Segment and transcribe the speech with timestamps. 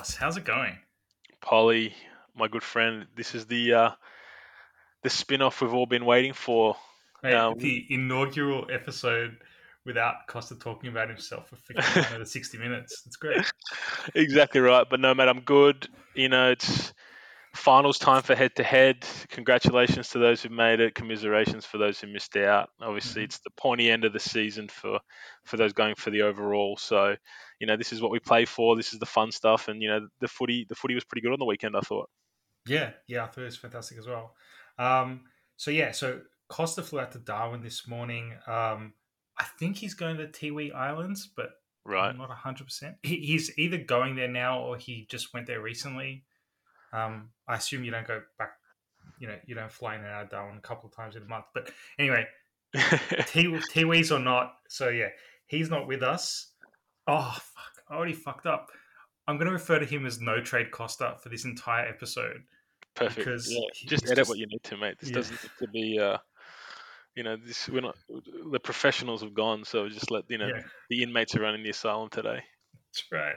[0.00, 0.78] How's it going?
[1.40, 1.94] Polly,
[2.36, 3.90] my good friend, this is the uh,
[5.02, 6.76] the spin-off we've all been waiting for.
[7.22, 9.36] Mate, Um, the inaugural episode
[9.84, 13.02] without Costa talking about himself for 59 out of 60 minutes.
[13.06, 13.44] It's great.
[14.14, 14.86] exactly right.
[14.88, 15.88] But no, mate, I'm good.
[16.14, 16.92] You know, it's
[17.54, 19.06] finals time for head-to-head.
[19.28, 20.94] Congratulations to those who made it.
[20.94, 22.70] Commiserations for those who missed out.
[22.80, 23.24] Obviously, Mhm.
[23.24, 25.00] it's the pointy end of the season for
[25.44, 26.76] for those going for the overall.
[26.76, 27.16] So,
[27.60, 28.76] you know, this is what we play for.
[28.76, 29.68] This is the fun stuff.
[29.68, 31.76] And you know, the footy the footy was pretty good on the weekend.
[31.76, 32.08] I thought.
[32.66, 34.36] Yeah, yeah, I thought it was fantastic as well.
[34.78, 35.24] Um,
[35.56, 38.38] so yeah, so Costa flew out to Darwin this morning.
[38.46, 38.94] Um,
[39.38, 41.50] I think he's going to the Tiwi Islands, but
[41.84, 42.10] Right.
[42.10, 42.98] I'm not 100%.
[43.02, 46.24] He's either going there now or he just went there recently.
[46.92, 48.52] Um, I assume you don't go back,
[49.18, 51.22] you know, you don't fly in and out of Darwin a couple of times in
[51.22, 51.46] a month.
[51.54, 52.26] But anyway,
[52.76, 54.54] Tiwi's or not.
[54.68, 55.08] So yeah,
[55.46, 56.52] he's not with us.
[57.06, 57.84] Oh fuck!
[57.90, 58.68] I already fucked up.
[59.28, 62.42] I'm going to refer to him as No Trade Costa for this entire episode.
[62.94, 63.16] Perfect.
[63.16, 63.60] because yeah.
[63.86, 64.96] Just edit just- what you need to, mate.
[65.00, 65.14] This Yeah.
[65.16, 65.98] doesn't need to be.
[65.98, 66.18] Uh,
[67.14, 67.96] you know, this we're not.
[68.50, 71.70] The professionals have gone, so just let you know Yeah, the inmates are running the
[71.70, 72.42] asylum today.
[72.90, 73.36] that's right.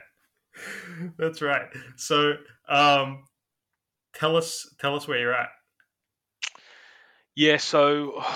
[1.18, 1.66] That's right.
[1.96, 2.32] So,
[2.68, 3.24] um,
[4.16, 5.50] tell us, tell us where you're at.
[7.34, 7.56] Yeah.
[7.58, 8.22] So.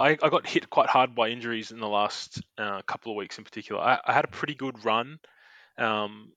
[0.00, 3.36] I, I got hit quite hard by injuries in the last uh, couple of weeks
[3.36, 3.82] in particular.
[3.82, 5.18] I, I had a pretty good run
[5.76, 6.30] um,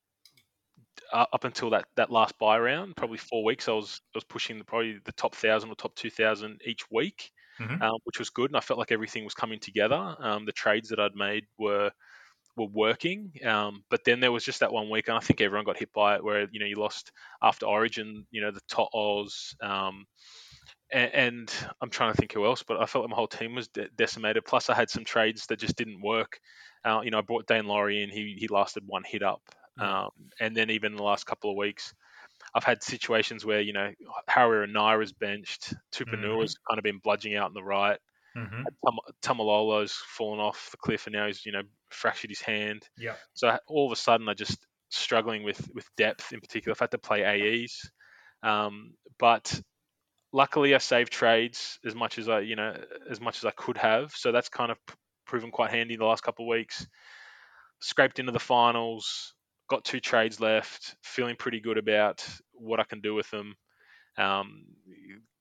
[1.13, 3.67] up until that, that last buy round, probably four weeks.
[3.67, 6.89] I was I was pushing the, probably the top thousand or top two thousand each
[6.89, 7.31] week.
[7.59, 7.79] Mhm.
[7.83, 10.16] um, which was good, and I felt like everything was coming together.
[10.17, 11.91] Um, the trades that I'd made were
[12.55, 15.66] were working, um, but then there was just that one week, and I think everyone
[15.66, 19.55] got hit by it, where you know you lost after Origin, you know the To'os,
[19.61, 20.05] um,
[20.91, 23.55] and, and I'm trying to think who else, but I felt like my whole team
[23.55, 24.45] was de- decimated.
[24.45, 26.39] Plus, I had some trades that just didn't work.
[26.84, 29.41] Uh, you know, I brought Daine Laurie in; he he lasted one hit up,
[29.79, 31.94] um, and then even the last couple of weeks.
[32.53, 33.91] I've had situations where you know
[34.28, 37.97] Harry and Naira's benched, Tupanua's kind of been bludging out on the right,
[38.35, 38.63] Mm-hmm.
[38.85, 42.88] Tam- Tamalolo's fallen off the cliff and now he's you know fractured his hand.
[42.97, 43.16] Yeah.
[43.34, 46.74] So all of a sudden, I just struggling with with depth in particular.
[46.74, 47.90] I've had to play AEs,
[48.44, 49.62] um, but
[50.34, 52.75] luckily I saved trades as much as I you know
[53.09, 54.12] as much as I could have.
[54.16, 54.78] So that's kind of
[55.25, 56.85] proven quite handy the last couple of weeks.
[57.81, 59.34] Scraped into the finals,
[59.69, 63.56] got two trades left, feeling pretty good about what I can do with them.
[64.17, 64.66] Um,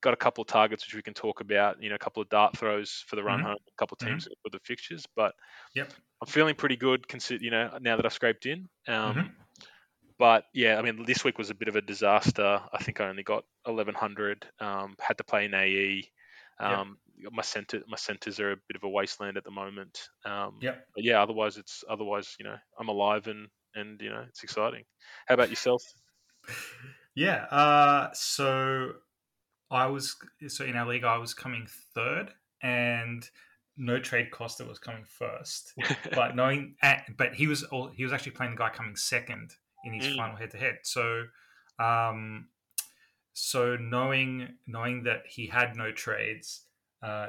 [0.00, 1.82] got a couple of targets which we can talk about.
[1.82, 3.42] You know, a couple of dart throws for the run Mhm.
[3.42, 5.34] home, a couple of teams with the fixtures, but
[5.74, 5.92] Yep.
[6.20, 7.08] I'm feeling pretty good.
[7.08, 8.68] Consider you know now that I've scraped in.
[8.88, 9.36] Um, Mhm.
[10.18, 12.62] But yeah, I mean, this week was a bit of a disaster.
[12.72, 14.46] I think I only got 1100.
[14.60, 16.12] Um, had to play in AE.
[16.66, 16.80] Yep.
[16.84, 17.00] Um,
[17.32, 20.08] My center, my centers are a bit of a wasteland at the moment.
[20.24, 20.86] Um, Yep.
[20.94, 24.84] But yeah, otherwise it's otherwise you know I'm alive and and you know it's exciting.
[25.26, 25.82] How about yourself?
[27.14, 27.44] Yeah.
[27.44, 28.92] Uh, so
[29.70, 30.16] I was
[30.48, 32.32] so in our league, I was coming third,
[32.62, 33.28] and
[33.76, 35.74] No Trade Costa was coming first.
[36.14, 36.76] But knowing,
[37.16, 39.52] but he was all, he was actually playing the guy coming second
[39.84, 40.16] in his Mm.
[40.16, 40.78] final head to head.
[40.82, 41.24] So,
[41.78, 42.48] um,
[43.32, 46.66] so knowing knowing that he had no trades,
[47.02, 47.28] uh,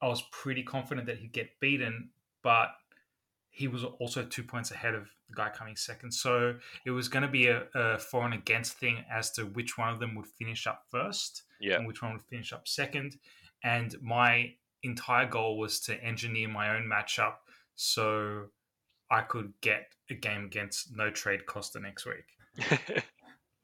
[0.00, 2.10] I was pretty confident that he'd get beaten,
[2.42, 2.70] but
[3.52, 6.10] he was also two points ahead of the guy coming second.
[6.10, 9.78] So it was going to be a, a for and against thing as to which
[9.78, 13.16] one of them would finish up first yeah, and which one would finish up second.
[13.62, 17.34] And my entire goal was to engineer my own matchup
[17.76, 18.46] so
[19.10, 23.04] I could get a game against no trade Costa next week.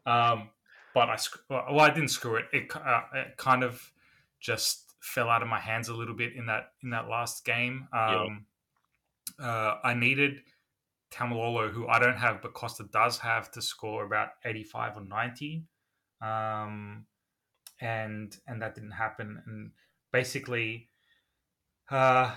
[0.08, 0.48] Um,
[0.94, 1.18] but I,
[1.50, 2.46] well, I didn't screw it.
[2.52, 3.92] It, uh, it kind of
[4.40, 7.86] just fell out of my hands a little bit in that in that last game.
[7.92, 8.46] Um,
[9.38, 10.42] uh, I needed
[11.10, 15.64] Tamalolo, who I don't have, but Costa does have, to score about eighty-five or ninety,
[16.20, 17.06] um,
[17.80, 19.42] and and that didn't happen.
[19.46, 19.70] And
[20.12, 20.88] basically,
[21.90, 22.34] uh,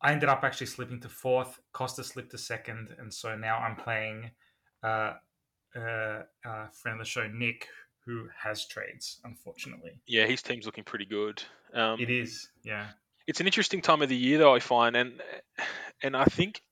[0.00, 1.60] I ended up actually slipping to fourth.
[1.72, 4.30] Costa slipped to second, and so now I'm playing.
[4.82, 5.14] Uh,
[5.74, 7.66] uh, uh, friend of the show, Nick,
[8.04, 9.92] who has trades, unfortunately.
[10.06, 11.42] yeah, his team's looking pretty good.
[11.72, 12.88] Um, It is, yeah.
[13.26, 15.22] It's an interesting time of the year though I find and
[16.02, 16.62] and I think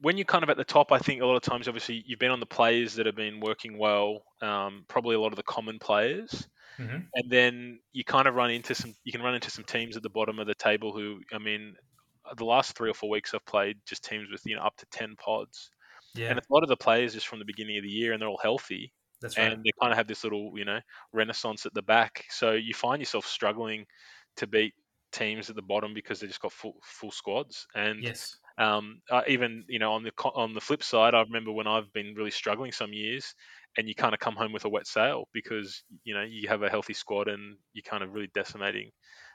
[0.00, 2.18] when you're kind of at the top I think a lot of times obviously you've
[2.20, 5.42] been on the players that have been working well um, probably a lot of the
[5.42, 6.48] common players.
[6.78, 7.08] Mhm.
[7.14, 10.02] and then you kind of run into some you can run into some teams at
[10.02, 11.74] the bottom of the table who I mean
[12.36, 14.86] the last three or four weeks I've played just teams with you know up to
[14.92, 15.70] 10 pods.
[16.14, 18.20] Yeah, and a lot of the players just from the beginning of the year and
[18.22, 18.92] they're all healthy.
[19.20, 19.54] That's right.
[19.54, 20.80] and they kind of have this little you know
[21.12, 22.24] renaissance at the back.
[22.30, 23.86] So you find yourself struggling
[24.36, 24.74] to beat
[25.18, 28.38] teams at the bottom because they just got full full squads and yes.
[28.58, 31.92] Um, uh, even you know on the on the flip side, I remember when I've
[31.92, 33.34] been really struggling some years,
[33.76, 36.62] and you kind of come home with a wet sail because you know you have
[36.64, 38.90] a healthy squad and you're kind of really decimating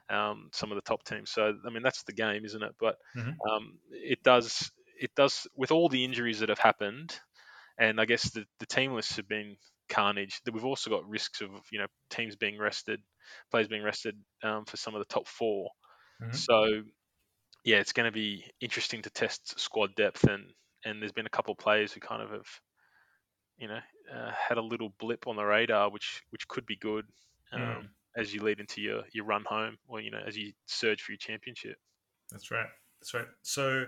[0.10, 1.32] um, some of the top teams.
[1.32, 2.76] So I mean that's the game, isn't it?
[2.80, 3.42] But Mhm.
[3.50, 7.18] um, it does it does with all the injuries that have happened,
[7.78, 9.58] and I guess the, the team lists have been
[9.90, 10.42] carnage.
[10.46, 13.02] That we've also got risks of you know teams being rested,
[13.52, 15.70] players being rested um, for some of the top 4
[16.20, 16.48] Mhm.
[16.48, 16.84] So
[17.66, 20.54] yeah, it's going to be interesting to test squad depth and
[20.86, 22.48] and there's been a couple of players who kind of have
[23.58, 23.80] you know
[24.12, 27.06] uh, had a little blip on the radar, which which could be good
[27.52, 27.94] um, Mm.
[28.18, 31.12] as you lead into your your run home or you know as you surge for
[31.12, 31.78] your championship.
[32.32, 32.70] That's right.
[33.00, 33.28] That's right.
[33.42, 33.88] So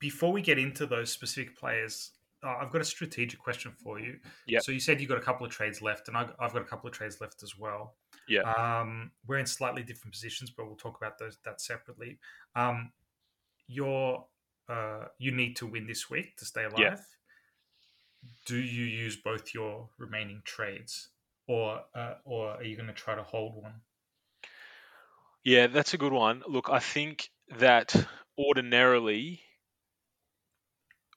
[0.00, 2.12] before we get into those specific players,
[2.42, 4.18] uh, I've got a strategic question for you.
[4.46, 4.60] Yeah.
[4.60, 6.66] So you said you got a couple of trades left, and I've, I've got a
[6.66, 7.94] couple of trades left as well.
[8.28, 8.42] Yeah.
[8.42, 12.18] Um, we're in slightly different positions, but we'll talk about those that separately.
[12.56, 12.92] Um,
[13.68, 14.26] your
[14.68, 16.78] uh, you need to win this week to stay alive.
[16.78, 16.96] Yeah.
[18.46, 21.08] Do you use both your remaining trades,
[21.46, 23.74] or uh, or are you going to try to hold one?
[25.44, 26.42] Yeah, that's a good one.
[26.46, 27.94] Look, I think that
[28.38, 29.40] ordinarily,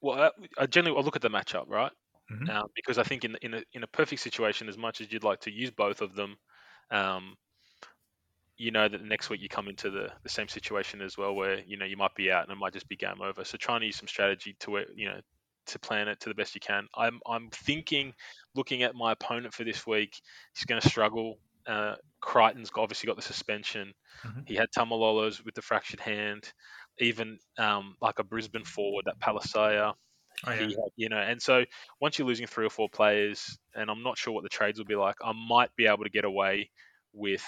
[0.01, 1.91] well, uh, I generally I look at the matchup, right?
[2.29, 2.49] Mhm.
[2.49, 5.23] Um, because I think in in a, in a perfect situation, as much as you'd
[5.23, 6.37] like to use both of them,
[6.91, 7.37] um,
[8.57, 11.35] you know that the next week you come into the, the same situation as well,
[11.35, 13.43] where you know you might be out and it might just be game over.
[13.43, 15.19] So trying to use some strategy to where you know
[15.67, 16.87] to plan it to the best you can.
[16.95, 18.13] I'm I'm thinking,
[18.53, 20.21] looking at my opponent for this week,
[20.55, 21.39] he's going to struggle.
[21.67, 23.93] Uh, Crichton's obviously got the suspension.
[24.23, 24.45] Mhm.
[24.45, 26.53] He had Tamalolo's with the fractured hand.
[26.99, 29.93] Even um, like a Brisbane forward, that Palisaya,
[30.45, 30.67] Oh yeah.
[30.67, 31.65] he you know, and so
[31.99, 34.85] once you're losing three or four players, and I'm not sure what the trades will
[34.85, 36.71] be like, I might be able to get away
[37.13, 37.43] with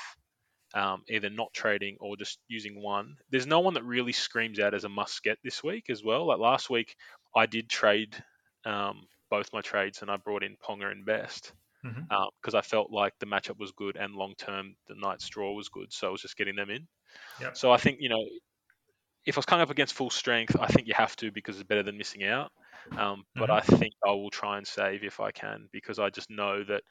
[0.74, 3.18] um, either not trading or just using one.
[3.30, 6.28] There's no one that really screams out as a must get this week as well.
[6.28, 6.96] Like last week,
[7.36, 8.16] I did trade
[8.66, 11.54] um, both my trades and I brought in Ponga and Best
[12.40, 15.70] because I felt like the matchup was good and long term the Knights draw was
[15.70, 16.88] good, so I was just getting them in.
[17.42, 17.58] Yep.
[17.58, 18.24] So I think you know
[19.26, 21.68] if I was coming up against full strength, I think you have to because it's
[21.68, 22.52] better than missing out.
[22.96, 23.54] Um, but Mhm.
[23.54, 26.84] I think I will try and save if I can because I just know that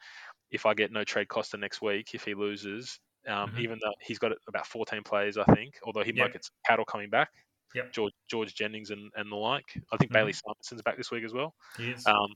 [0.51, 3.57] if I get no trade Costa next week, if he loses, um, Mhm.
[3.57, 6.13] even though he's got about 14 players, I think, although he Yep.
[6.13, 7.31] might get some cattle coming back,
[7.73, 7.93] Yep.
[7.93, 9.77] George George Jennings and, and the like.
[9.91, 10.13] I think Mhm.
[10.13, 11.55] Bailey Simonsson's back this week as well.
[11.77, 12.11] He is.
[12.11, 12.35] Um,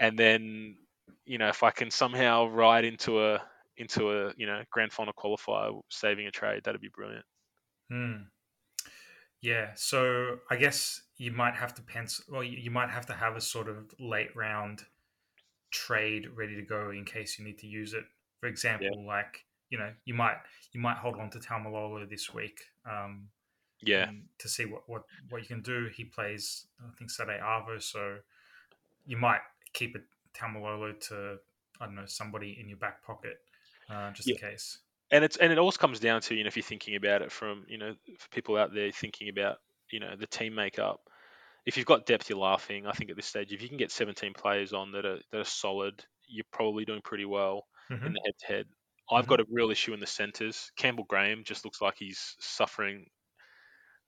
[0.00, 0.78] and then
[1.24, 5.12] you know if I can somehow ride into a into a you know grand final
[5.14, 7.24] qualifier saving a trade, that'd be brilliant.
[7.90, 8.32] Hmm.
[9.42, 13.36] Yeah, so I guess you might have to pencil, well, you might have to have
[13.36, 14.84] a sort of late round
[15.72, 18.04] trade ready to go in case you need to use it.
[18.40, 20.36] For example, like you know, you might
[20.72, 23.28] you might hold on to Tamalolo this week, um,
[23.80, 25.88] Yeah, to see what, what what you can do.
[25.94, 28.18] He plays, I think Saturday Arvo, so
[29.06, 29.40] you might
[29.72, 30.02] keep it
[30.34, 31.38] Tamalolo to
[31.80, 33.38] I don't know somebody in your back pocket,
[33.90, 34.78] uh, just in case.
[35.12, 37.32] And it's and it also comes down to you know if you're thinking about it
[37.32, 39.58] from you know for people out there thinking about
[39.92, 41.10] you know the team makeup.
[41.66, 42.86] If you've got depth, you're laughing.
[42.86, 45.40] I think at this stage, if you can get 17 players on that are that
[45.40, 48.06] are solid, you're probably doing pretty well Mhm.
[48.06, 48.68] in the head to head.
[49.10, 49.28] I've Mhm.
[49.28, 50.72] got a real issue in the centres.
[50.76, 53.06] Campbell Graham just looks like he's suffering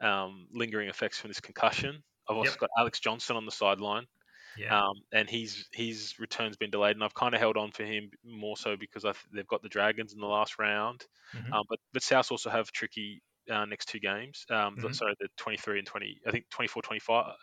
[0.01, 2.03] um, lingering effects from this concussion.
[2.29, 2.59] I've also Yep.
[2.59, 4.07] got Alex Johnson on the sideline,
[4.55, 4.75] Yeah.
[4.75, 8.11] um, and he's his return's been delayed, and I've kind of held on for him
[8.25, 11.07] more so because I th- they've got the Dragons in the last round.
[11.33, 11.55] Mhm.
[11.55, 14.45] Um, but but South also have tricky uh, next two games.
[14.51, 14.93] Um, Mhm.
[14.93, 16.21] Sorry, the 23 and 20.
[16.27, 17.35] I think 24, 25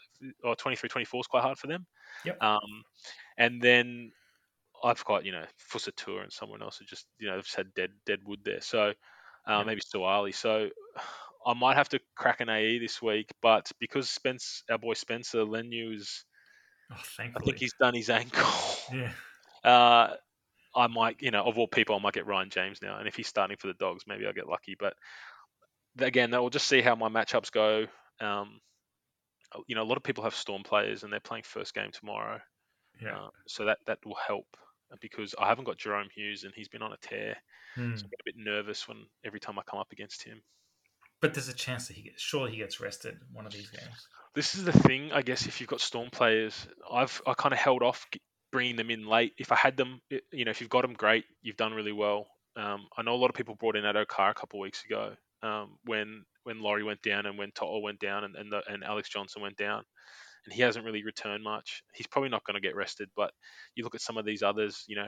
[0.44, 1.86] or 23, 24 is quite hard for them.
[2.24, 2.42] Yep.
[2.42, 2.84] Um,
[3.38, 4.14] and then
[4.84, 7.92] I've got you know Fusatua and someone else who just you know they've said dead
[8.06, 8.62] dead wood there.
[8.62, 8.94] So
[9.46, 9.66] uh, Yep.
[9.66, 10.34] maybe Suali.
[10.34, 10.70] So
[11.46, 15.40] I might have to crack an AE this week, but because Spence, our boy Spencer
[15.40, 16.24] Leniu is,
[16.92, 18.50] oh, I think he's done his ankle.
[18.94, 19.12] yeah.
[19.64, 20.16] Uh,
[20.76, 23.16] I might, you know, of all people, I might get Ryan James now, and if
[23.16, 24.76] he's starting for the Dogs, maybe I'll get lucky.
[24.80, 24.96] But
[26.00, 27.88] again, that will just see how my matchups go.
[28.20, 28.62] Um,
[29.68, 32.40] you know, a lot of people have Storm players, and they're playing first game tomorrow,
[33.02, 33.18] Yeah.
[33.18, 34.48] uh, so that that will help
[35.02, 37.36] because I haven't got Jahrome Hughes, and he's been on a tear.
[37.76, 37.96] Hmm.
[37.96, 40.42] So I get a bit nervous when every time I come up against him.
[41.22, 44.08] But there's a chance that he gets, surely he gets rested one of these games.
[44.34, 45.46] This is the thing, I guess.
[45.46, 48.08] If you've got Storm players, I've I kind of held off
[48.52, 49.34] bringing them in late.
[49.38, 50.02] If I had them,
[50.32, 51.26] you know, if you've got them, great.
[51.42, 52.28] You've done really well.
[52.56, 55.14] Um, I know a lot of people brought in Addo-Carr a couple of weeks ago
[55.44, 58.84] um, when when Laurie went down and when To'o went down and and, the, and
[58.84, 59.84] Alex Johnson went down,
[60.46, 61.84] and he hasn't really returned much.
[61.94, 63.10] He's probably not going to get rested.
[63.16, 63.32] But
[63.76, 65.08] you look at some of these others, you know,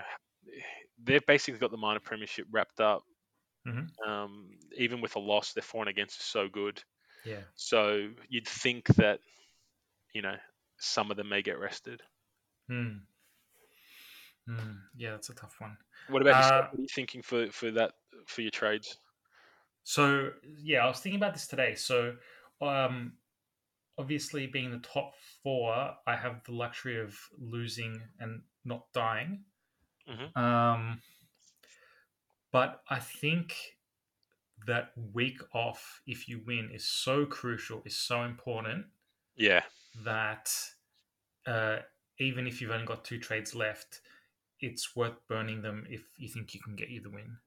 [1.04, 3.04] they've basically got the minor premiership wrapped up.
[3.66, 4.08] Mhm.
[4.08, 6.84] Um, even with a loss, their for and against is so good.
[7.24, 7.44] Yeah.
[7.56, 9.20] So you'd think that,
[10.14, 10.36] you know,
[10.78, 12.02] some of them may get rested.
[12.68, 12.98] Hmm.
[14.48, 14.74] Hmm.
[14.96, 15.78] Yeah, that's a tough one.
[16.08, 16.44] What about?
[16.44, 17.94] Uh, What are you thinking for, for that
[18.26, 18.98] for your trades?
[19.84, 21.76] So yeah, I was thinking about this today.
[21.76, 22.18] So
[22.62, 23.18] um
[23.98, 29.46] obviously being the top four, I have the luxury of losing and not dying.
[30.08, 30.36] Mhm.
[30.36, 31.02] Um
[32.54, 33.80] but I think
[34.66, 38.88] that week off, if you win, is so crucial, is so important
[39.36, 39.64] Yeah,
[40.04, 40.50] that
[41.46, 41.80] uh,
[42.20, 44.02] even if you've only got two trades left,
[44.60, 47.40] it's worth burning them if you think you can get you the win.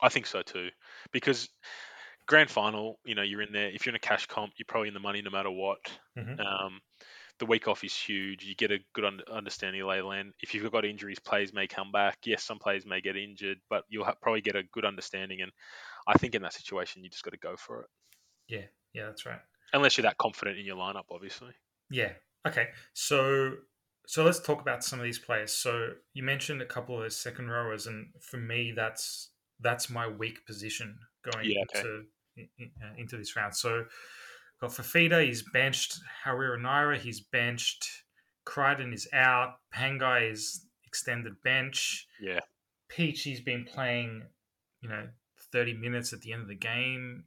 [0.00, 0.70] I think so too.
[1.12, 1.48] Because
[2.26, 3.70] grand final, you know, you're in there.
[3.70, 5.80] If you're in a cash comp, you're probably in the money no matter what.
[6.16, 6.40] Mhm.
[6.40, 6.80] Um,
[7.40, 8.44] the week off is huge.
[8.44, 10.34] You get a good un- understanding of lay land.
[10.40, 12.18] If you've got injuries, players may come back.
[12.24, 15.40] Yes, some players may get injured, but you'll ha- probably get a good understanding.
[15.40, 15.50] And
[16.06, 17.86] I think in that situation, you just got to go for it,
[18.48, 19.40] Yeah, yeah, that's right.
[19.72, 21.52] unless you're that confident in your lineup, obviously.
[21.90, 22.12] Yeah.
[22.46, 22.68] Okay.
[22.92, 23.56] So
[24.06, 25.52] so let's talk about some of these players.
[25.52, 29.30] So you mentioned a couple of those second rowers, and for me, that's
[29.60, 30.98] that's my weak position
[31.32, 31.80] going Yeah, okay.
[31.80, 32.04] into
[32.36, 33.54] in- in- uh, into this round.
[33.56, 33.84] So
[34.60, 35.98] got Fifita, he's benched.
[36.24, 37.88] Harira Naira, he's benched.
[38.44, 39.54] Crichton is out.
[39.74, 42.06] Pangai is extended bench.
[42.20, 42.40] Yeah,
[42.88, 44.24] Peach, he's been playing,
[44.82, 45.08] you know,
[45.52, 47.24] 30 minutes at the end of the game.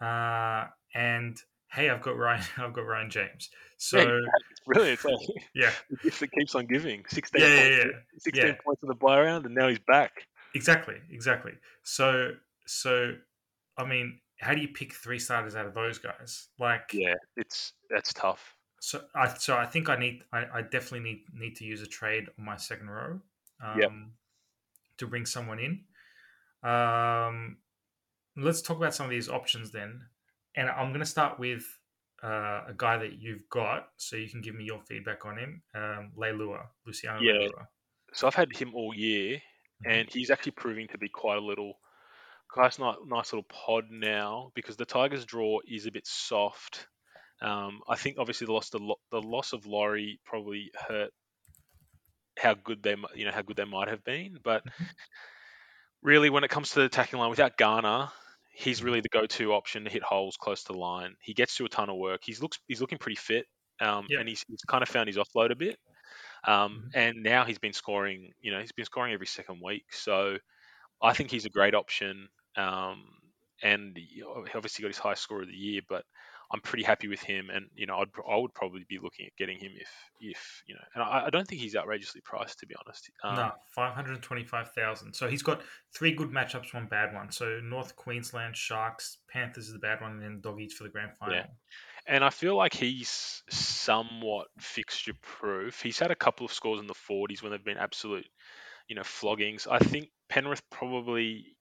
[0.00, 1.36] Uh, and
[1.72, 3.50] hey, I've got Ryan, I've got Ryan James.
[3.76, 4.94] So it's brilliant.
[4.94, 5.18] It's like
[5.54, 7.04] yeah, that keeps on giving.
[7.08, 8.18] 16 Yeah, yeah, points, yeah.
[8.18, 8.54] 16 Yeah.
[8.64, 10.12] points in the buy round, and now he's back.
[10.54, 11.52] exactly, exactly.
[11.82, 12.32] So
[12.66, 13.14] so
[13.76, 16.48] I mean, how do you pick three starters out of those guys?
[16.58, 18.54] Like Yeah, it's that's tough.
[18.80, 21.86] so I so I think I need I, I definitely need need to use a
[21.86, 23.20] trade on my second row.
[23.62, 23.90] Um, Yep.
[24.98, 25.84] to bring someone in.
[26.68, 27.58] Um,
[28.36, 30.02] let's talk about some of these options then.
[30.56, 31.64] And I'm going to start with
[32.22, 35.62] uh, a guy that you've got, so you can give me your feedback on him.
[35.74, 37.48] Um, Leilua, Luciano Yeah.
[37.48, 37.66] Leilua.
[38.12, 39.40] So I've had him all year,
[39.82, 39.90] Mhm.
[39.92, 41.78] and he's actually proving to be quite a little,
[42.52, 46.88] quite a ni- nice little pod now because the Tigers' draw is a bit soft.
[47.42, 51.12] Um, I think obviously the loss the, lo- the loss of Laurie probably hurt
[52.38, 54.90] how good they you know how good they might have been, but Mhm.
[56.02, 58.10] really when it comes to the attacking line without Garner,
[58.52, 61.16] he's really the go-to option to hit holes close to the line.
[61.20, 62.20] He gets to a ton of work.
[62.24, 63.46] He's looks he's looking pretty fit,
[63.80, 64.20] um, Yep.
[64.20, 65.78] and he's, he's kind of found his offload a bit.
[66.44, 66.90] Um, Mhm.
[66.94, 68.32] And now he's been scoring.
[68.40, 69.92] You know, he's been scoring every second week.
[69.92, 70.38] So
[71.02, 72.28] I think he's a great option.
[72.56, 73.04] Um,
[73.62, 76.04] and he obviously got his highest score of the year, but
[76.52, 77.48] I'm pretty happy with him.
[77.50, 79.88] And you know, I'd, I would probably be looking at getting him if
[80.20, 80.80] if you know.
[80.94, 83.10] And I, I don't think he's outrageously priced to be honest.
[83.22, 85.14] Um, no, 525,000.
[85.14, 85.62] So he's got
[85.94, 87.30] three good matchups, one bad one.
[87.30, 91.16] So North Queensland Sharks, Panthers is the bad one, and then Doggies for the grand
[91.16, 91.44] final.
[92.06, 95.80] And I feel like he's somewhat fixture proof.
[95.82, 98.26] He's had a couple of scores in the 40s when they've been absolute,
[98.88, 99.68] you know, floggings.
[99.70, 101.56] I think Penrith probably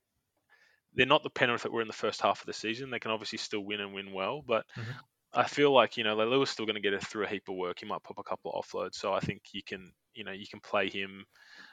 [0.94, 2.90] they're not the Penrith that were in the first half of the season.
[2.90, 5.10] They can obviously still win and win well, but Mhm.
[5.34, 7.56] I feel like you know Leilua's still going to get it through a heap of
[7.56, 7.80] work.
[7.80, 10.48] He might pop a couple of offloads, so I think you can you know you
[10.48, 11.26] can play him,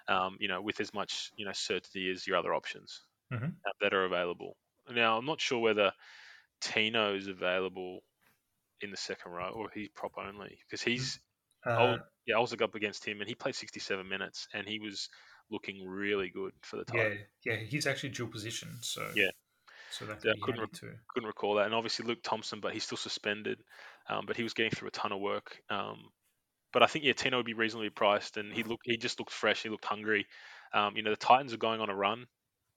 [0.09, 3.57] um, you know, with as much you know certainty as your other options Mhm.
[3.67, 4.57] uh, that are available.
[4.91, 5.93] Now I'm not sure whether
[6.61, 8.01] Tino is available
[8.81, 11.21] in the second row or he's prop only because he's
[11.65, 15.09] Uh, yeah I was up against him and he played 67 minutes and he was
[15.51, 17.05] looking really good for the Tigers.
[17.05, 18.79] yeah, yeah, he's actually dual position.
[18.83, 19.31] So Yeah.
[19.89, 20.99] so that Yeah, couldn't handy too.
[21.11, 21.67] couldn't recall that.
[21.67, 23.63] And obviously Luke Thompson, but he's still suspended.
[24.09, 25.63] Um, but he was getting through a ton of work.
[25.71, 26.11] Um,
[26.73, 29.33] but I think yeah, Tino would be reasonably priced, and he looked he just looked
[29.33, 29.63] fresh.
[29.65, 30.27] He looked hungry.
[30.75, 32.27] Um, you know, the Titans are going on a run.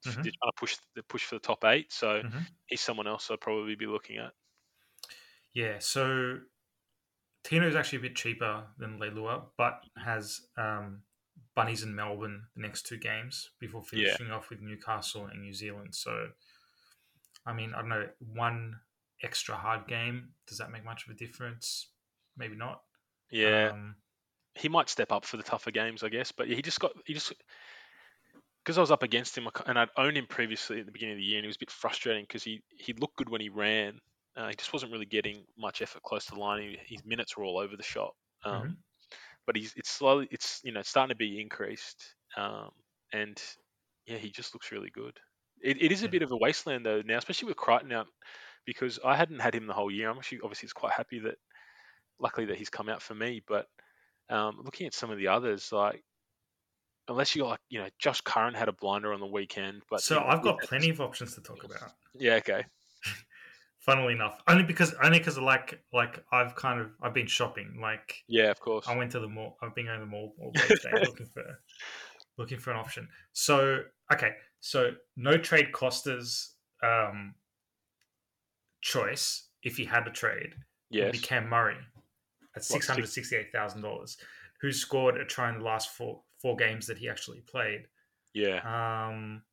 [0.06, 0.24] Mhm.
[0.24, 1.92] They're trying to push the push for the top eight.
[1.94, 2.60] So Mhm.
[2.68, 4.34] he's someone else I'd probably be looking at.
[5.54, 6.42] Yeah, so
[7.44, 11.04] Tino is actually a bit cheaper than Leilua, but has um,
[11.56, 14.16] Bunnies in Melbourne the next two games before Yeah.
[14.16, 15.96] finishing off with Newcastle and New Zealand.
[15.96, 16.32] So,
[17.46, 18.82] I mean, I don't know, one
[19.22, 21.94] extra hard game, does that make much of a difference?
[22.38, 22.84] Maybe not.
[23.32, 23.96] Yeah, Um,
[24.56, 26.32] he might step up for the tougher games, I guess.
[26.32, 27.34] But he just got he just
[28.64, 31.18] because I was up against him and I'd owned him previously at the beginning of
[31.20, 33.50] the year, and it was a bit frustrating because he he looked good when he
[33.50, 34.00] ran.
[34.36, 36.62] Uh, he just wasn't really getting much effort close to the line.
[36.62, 38.16] He, his minutes were all over the shop.
[38.44, 38.78] Um, Mhm.
[39.50, 42.70] But he's it's slowly it's you know starting to be increased, um,
[43.12, 43.42] and
[44.06, 45.20] yeah, he just looks really good.
[45.64, 48.06] It, it is a bit of a wasteland though now, especially with Crichton out,
[48.68, 50.08] because I hadn't had him the whole year.
[50.12, 51.38] I'm actually obviously it's quite happy that
[52.20, 53.42] luckily that he's come out for me.
[53.48, 53.66] But
[54.30, 56.04] um, looking at some of the others, like
[57.08, 60.16] unless you like you know Josh Curran had a blinder on the weekend, but so
[60.16, 61.94] you know, I've got plenty of options to talk about.
[62.14, 62.66] Yeah, okay.
[63.80, 67.80] Funnily enough, only because only because like like I've kind of I've been shopping.
[67.82, 68.88] Like Yeah, of course.
[68.88, 69.58] I went to the mall.
[69.62, 71.44] I've been going to the mall all day today looking for
[72.38, 73.08] looking for an option.
[73.32, 77.36] So okay, so no trade costas um,
[78.82, 80.54] choice if he had a trade
[80.90, 81.12] yeah Yes.
[81.12, 81.78] be Cam Murray
[82.56, 84.18] at six hundred sixty eight thousand dollars,
[84.62, 87.84] who scored a try in the last four four games that he actually played.
[88.34, 88.60] Yeah.
[89.10, 89.44] Um,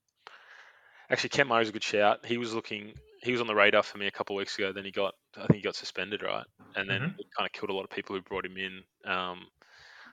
[1.08, 2.26] Actually, Cam Murray's a good shout.
[2.26, 2.94] He was looking.
[3.26, 4.72] He was on the radar for me a couple of weeks ago.
[4.72, 5.14] Then he got.
[5.36, 6.46] I think he got suspended, right?
[6.76, 7.18] And then Mhm.
[7.18, 8.84] it kind of killed a lot of people who brought him in.
[9.04, 9.48] Um,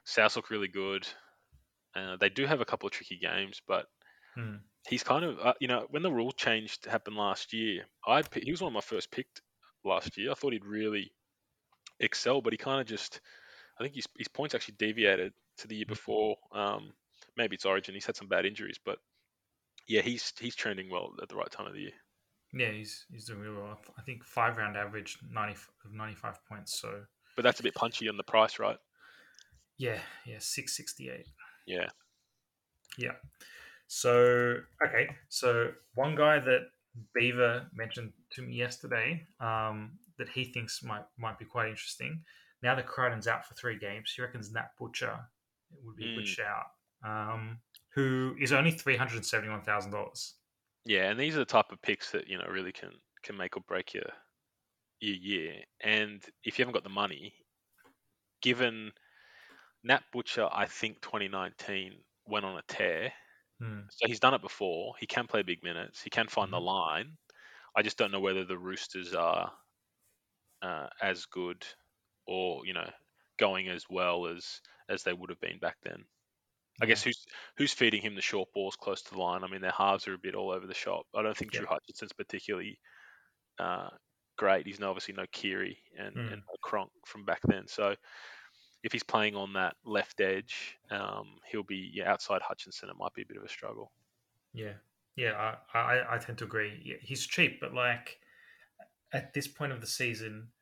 [0.05, 1.08] South look really good.
[1.96, 3.88] Uh, they do have a couple of tricky games, but
[4.36, 4.55] hmm.
[4.88, 5.39] he's kind of.
[5.39, 8.74] Uh, you know, when the rule change happened last year, I he was one of
[8.74, 9.41] my first picked
[9.84, 10.32] last year.
[10.32, 11.13] I thought he'd really
[12.00, 13.22] excel, but he kind of just.
[13.79, 16.38] I think his his points actually deviated to the year before.
[16.53, 16.93] Um,
[17.38, 17.96] maybe it's Origin.
[17.96, 19.00] He's had some bad injuries, but
[19.88, 22.02] yeah, he's he's trending well at the right time of the year.
[22.53, 23.79] Yeah, he's he's doing really well.
[23.98, 25.55] I think five round average ninety
[25.86, 26.79] of ninety five points.
[26.79, 27.01] So
[27.36, 28.77] But that's a bit punchy on the price, right?
[29.77, 31.27] yeah, yeah, six sixty eight.
[31.65, 31.89] Yeah.
[32.98, 33.13] Yeah.
[33.88, 36.67] So okay, so one guy that
[37.15, 42.24] Beaver mentioned to me yesterday um, that he thinks might might be quite interesting.
[42.62, 45.19] Now that Crichton's out for three games, he reckons Nat Butcher
[45.83, 46.27] would be a good Mm.
[46.27, 46.65] shout.
[47.05, 50.36] Um, who is only three hundred seventy one thousand dollars.
[50.85, 53.55] Yeah, and these are the type of picks that, you know, really can can make
[53.57, 54.09] or break your
[55.01, 55.65] your year.
[55.81, 57.35] And if you haven't got the money,
[58.41, 58.91] given
[59.83, 63.13] Nat Butcher, I think 2019 went on a tear.
[63.59, 63.87] Hmm.
[63.89, 64.95] So he's done it before.
[64.99, 66.01] He can play big minutes.
[66.03, 66.61] He can find the Mhm.
[66.61, 67.17] line.
[67.75, 69.53] I just don't know whether the Roosters are
[70.61, 71.65] uh, as good
[72.25, 72.89] or, you know,
[73.37, 76.05] going as well as as they would have been back then.
[76.82, 77.25] I guess who's
[77.58, 79.44] who's feeding him the short balls close to the line?
[79.44, 81.05] I mean, their halves are a bit all over the shop.
[81.16, 82.79] I don't think Drew Hutchinson's particularly
[83.59, 83.90] uh,
[84.38, 84.68] great.
[84.68, 86.31] He's no- obviously no Keary and, Mm.
[86.31, 87.68] and no Cronk from back then.
[87.68, 87.96] So
[88.83, 92.90] if he's playing on that left edge, um, he'll be yeah, outside Hutchinson.
[92.90, 93.94] It might be a bit of a struggle.
[94.53, 94.75] Yeah,
[95.16, 96.81] yeah, I, I I tend to agree.
[96.83, 98.20] Yeah, he's cheap, but like
[99.14, 100.53] at this point of the season,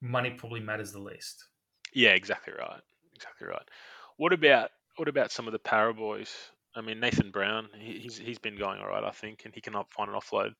[0.00, 1.48] money probably matters the least.
[1.92, 2.82] Yeah, exactly right.
[3.14, 3.68] Exactly right.
[4.16, 6.34] What about what about some of the Parra boys?
[6.74, 9.60] I mean, Nathan Brown, he, he's he's been going all right, I think, and he
[9.60, 10.52] can find an offload.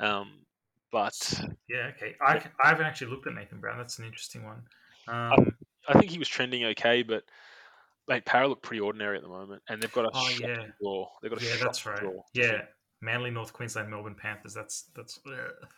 [0.00, 0.40] Um,
[0.90, 1.14] but
[1.68, 2.16] Yeah, okay.
[2.20, 3.78] I, I haven't actually looked at Nathan Brown.
[3.78, 4.62] That's an interesting one.
[5.08, 5.52] Um,
[5.88, 7.24] I think he was trending okay, but
[8.08, 10.66] mate, Parra look pretty ordinary at the moment, and they've got a Oh, yeah.
[10.80, 11.08] draw.
[11.22, 11.98] They've got a yeah, that's right.
[11.98, 12.22] draw.
[12.34, 12.62] Yeah,
[13.00, 14.54] Manly, North Queensland, Melbourne Panthers.
[14.54, 15.18] That's that's.
[15.26, 15.68] ugh.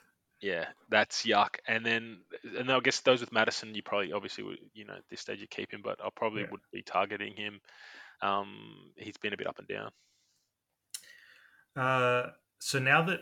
[0.44, 1.56] Yeah, that's yuck.
[1.66, 2.18] And then,
[2.58, 5.40] and I guess those with Matterson, you probably obviously would, you know, at this stage
[5.40, 6.50] you keep him, but I probably Yeah.
[6.50, 7.62] would be targeting him.
[8.20, 9.90] Um, he's been a bit up and down.
[11.74, 13.20] Uh, so now that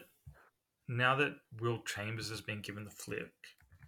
[0.89, 3.33] now that Will Chambers has been given the flick,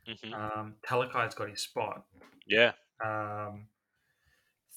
[0.06, 2.04] hmm um, Talakai's got his spot.
[2.46, 2.72] Yeah,
[3.04, 3.68] Um,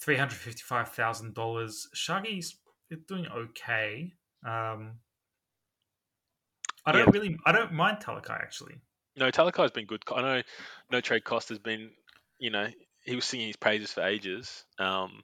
[0.02, 1.88] three hundred fifty-five thousand dollars.
[1.94, 2.60] Shaggy's
[3.08, 4.14] doing okay.
[4.44, 5.00] Um,
[6.88, 7.20] I don't Yeah.
[7.20, 8.76] really, I don't mind Talakai actually.
[9.16, 10.04] no, Talakai's been good.
[10.16, 10.42] I know,
[10.92, 11.92] no trade cost has been,
[12.40, 12.68] you know,
[13.04, 14.66] he was singing his praises for ages.
[14.80, 15.24] Um,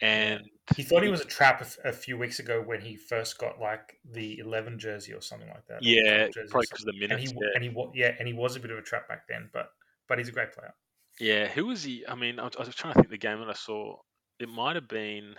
[0.00, 0.42] and
[0.76, 3.98] He thought he was a trap a, few weeks ago when he first got like
[4.04, 5.82] the eleven jersey or something like that.
[5.82, 7.48] yeah, 12 jersey or probably because of the and he yeah.
[7.54, 9.70] and he yeah, and he was a bit of a trap back then, but
[10.06, 10.74] but he's a great player.
[11.18, 12.04] Yeah, who was he?
[12.06, 13.96] I mean, I was, I was trying to think the game that I saw.
[14.38, 15.34] It might have been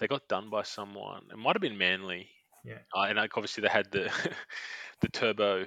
[0.00, 1.22] they got done by someone.
[1.30, 2.28] It might have been Manly.
[2.64, 2.78] Yeah.
[2.94, 4.10] Uh, and like, obviously they had the
[5.00, 5.66] the turbo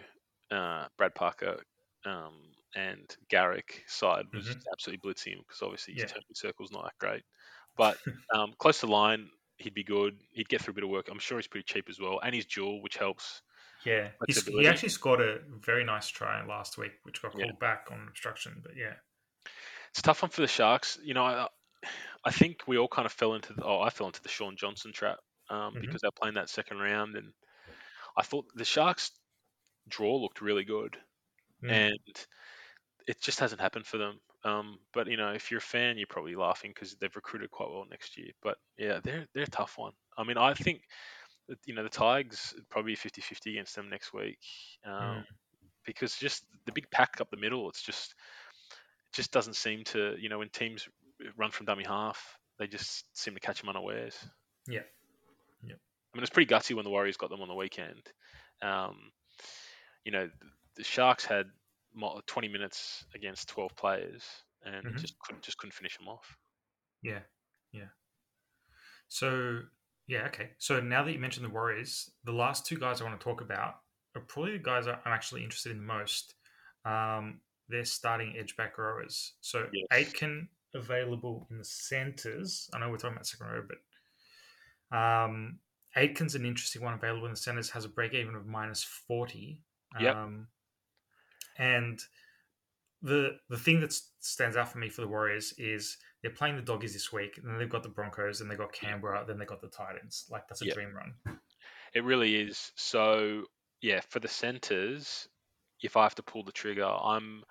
[0.52, 1.62] uh, Brad Parker
[2.06, 4.54] um, and Garrick side was Mhm.
[4.54, 6.08] just absolutely blitzing him because obviously his Yeah.
[6.08, 7.24] turning circle's not that great.
[7.78, 7.98] But
[8.34, 10.20] um, close to line, he'd be good.
[10.32, 11.08] He'd get through a bit of work.
[11.10, 13.42] I'm sure he's pretty cheap as well, and he's dual, which helps.
[13.86, 17.46] Yeah, he actually scored a very nice try last week, which got Yeah.
[17.46, 18.62] called back on obstruction.
[18.64, 18.96] But yeah,
[19.90, 20.98] It's a tough one for the Sharks.
[21.02, 21.48] You know, I,
[22.26, 24.56] I think we all kind of fell into the, oh, I fell into the Shaun
[24.58, 25.82] Johnson trap um, Mhm.
[25.82, 27.34] because they're playing that second round, and
[28.18, 29.12] I thought the Sharks
[29.90, 30.98] draw looked really good,
[31.62, 31.74] Mm.
[31.74, 32.00] and
[33.08, 34.20] it just hasn't happened for them.
[34.44, 37.70] Um, but you know, if you're a fan, you're probably laughing because they've recruited quite
[37.70, 38.32] well next year.
[38.42, 39.94] But yeah, they're they're a tough one.
[40.18, 40.84] I mean, I think
[41.50, 44.40] that, you know the Tigers probably 50-50 against them next week
[44.86, 45.28] um, Mm.
[45.86, 47.70] because just the big pack up the middle.
[47.70, 48.14] It's just
[49.12, 50.88] it just doesn't seem to you know when teams
[51.38, 54.18] run from dummy half, they just seem to catch them unawares.
[54.68, 54.84] Yeah.
[56.14, 58.02] I mean, it's pretty gutsy when the Warriors got them on the weekend.
[58.62, 59.12] Um,
[60.06, 60.30] you know,
[60.76, 61.48] the, Sharks had
[62.28, 64.24] 20 minutes against 12 players
[64.64, 65.00] and Mhm.
[65.00, 66.38] just couldn't just couldn't finish them off.
[67.02, 67.20] yeah,
[67.72, 67.90] yeah.
[69.08, 69.64] So
[70.06, 70.52] Yeah, okay.
[70.58, 73.40] So now that you mentioned the Warriors, the last two guys I want to talk
[73.40, 73.76] about
[74.16, 76.36] are probably the guys I'm actually interested in the most.
[76.84, 79.34] Um, they're starting edge back rowers.
[79.40, 79.88] So Yes.
[79.92, 82.70] Aitken available in the centers.
[82.74, 83.64] I know we're talking about second row,
[84.92, 85.60] but um,
[85.96, 87.70] Aitken's an interesting one available in the centers.
[87.72, 89.62] Has a break even of minus forty.
[90.00, 90.16] Yep.
[90.16, 90.48] Um,
[91.58, 92.00] and
[93.02, 96.62] the the thing that stands out for me for the Warriors is they're playing the
[96.62, 99.48] doggies this week, and then they've got the Broncos, and they've got Canberra, then they've
[99.48, 100.26] got the Titans.
[100.30, 100.74] Like that's a Yep.
[100.74, 101.40] dream run.
[101.94, 102.72] It really is.
[102.76, 103.46] So
[103.82, 105.28] yeah, for the centers,
[105.82, 107.44] if I have to pull the trigger, I'm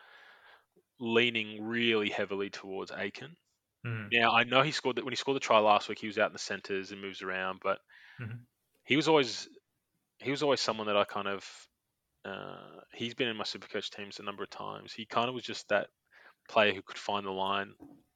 [0.99, 3.37] leaning really heavily towards Aiken.
[3.87, 4.09] Mm.
[4.13, 6.19] Now I know he scored that when he scored the try last week, he was
[6.19, 7.79] out in the centers and moves around, but
[8.23, 8.47] Mhm.
[8.85, 9.49] he was always
[10.21, 11.69] he was always someone that I kind of
[12.25, 14.93] uh, he's been in my supercoach teams a number of times.
[14.93, 15.91] He kind of was just that
[16.49, 17.75] player who could find the line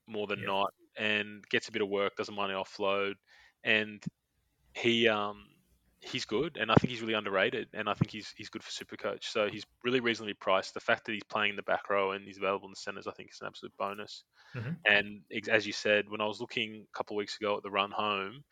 [0.08, 0.46] more than Yeah.
[0.46, 3.14] not and gets a bit of work, doesn't mind the offload,
[3.64, 4.04] and
[4.74, 5.48] he um
[6.00, 8.70] he's good and I think he's really underrated and I think he's he's good for
[8.70, 9.24] supercoach.
[9.24, 10.74] So he's really reasonably priced.
[10.74, 13.06] The fact that he's playing in the back row and he's available in the centers,
[13.06, 14.24] I think is an absolute bonus.
[14.54, 14.86] Mhm.
[14.86, 17.70] And as you said, when I was looking a couple of weeks ago at the
[17.70, 18.44] run home,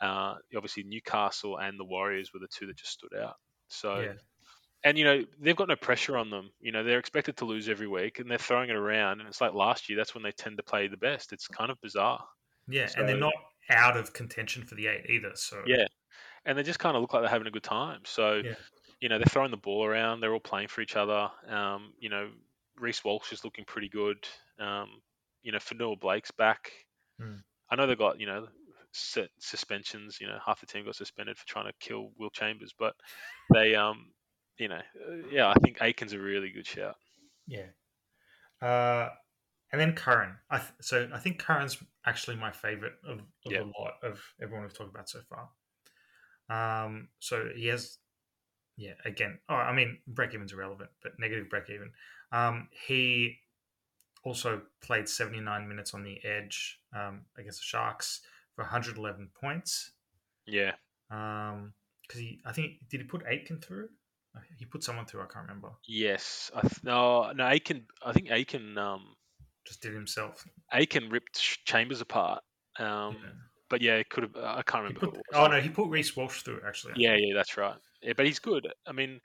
[0.00, 3.36] uh, obviously Newcastle and the Warriors were the two that just stood out.
[3.68, 4.14] So Yeah.
[4.84, 6.52] and you know they've got no pressure on them.
[6.60, 9.20] You know they're expected to lose every week, and they're throwing it around.
[9.20, 11.32] And it's like last year, that's when they tend to play the best.
[11.32, 12.24] It's kind of bizarre.
[12.68, 13.34] Yeah, and they're not
[13.70, 15.34] out of contention for the eight either.
[15.36, 15.86] So Yeah,
[16.46, 18.02] and they just kind of look like they're having a good time.
[18.06, 18.54] So Yeah.
[19.00, 20.20] you know they're throwing the ball around.
[20.20, 21.30] They're all playing for each other.
[21.46, 22.32] Um, you know
[22.76, 24.28] Reece Walsh is looking pretty good.
[24.58, 25.02] Um,
[25.42, 26.72] you know Fonua-Blake's back.
[27.18, 27.38] Hmm.
[27.70, 28.48] I know they've got you know
[28.92, 30.18] set suspensions.
[30.20, 32.94] You know half the team got suspended for trying to kill Will Chambers, but
[33.52, 34.12] they um
[34.58, 34.76] you know
[35.08, 36.96] uh, yeah I think Aiken's a really good shout.
[37.46, 37.66] yeah.
[38.60, 39.10] Uh,
[39.70, 40.34] and then Curran.
[40.50, 43.60] I th- so I think Curran's actually my favorite of, of Yeah.
[43.60, 45.50] a lot of everyone we've talked about so far.
[46.50, 47.98] Um, so he has,
[48.76, 48.94] yeah.
[49.04, 51.92] Again, oh, I mean, break even's irrelevant, but negative break even.
[52.32, 53.36] Um, he
[54.24, 58.22] also played 79 minutes on the edge um, against the Sharks
[58.58, 59.92] for 111 points.
[60.46, 60.72] Yeah,
[61.12, 63.88] Um, because he, I think, did he put Aitken through?
[64.36, 65.20] Uh, He put someone through.
[65.22, 65.70] I can't remember.
[65.86, 66.50] yes.
[66.56, 67.46] I th- no, no.
[67.46, 67.86] Aiken.
[68.04, 68.76] I think Aiken.
[68.76, 69.14] Um,
[69.64, 70.44] Just did himself.
[70.72, 72.42] Aiken ripped Chambers apart.
[72.80, 73.30] Um, Yeah.
[73.70, 74.34] but yeah, it could have.
[74.36, 75.06] I can't remember.
[75.06, 76.94] put, oh no, he put Reece Walsh through actually.
[76.96, 77.76] Yeah, yeah, that's right.
[78.02, 78.66] Yeah, but he's good.
[78.86, 79.20] I mean,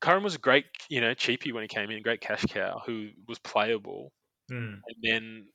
[0.00, 3.10] Curran was a great, you know, cheapie when he came in, great cash cow who
[3.26, 4.12] was playable,
[4.50, 5.48] Mm, and then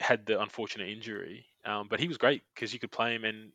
[0.00, 1.46] had the unfortunate injury.
[1.64, 3.52] Um, but he was great because you could play him, and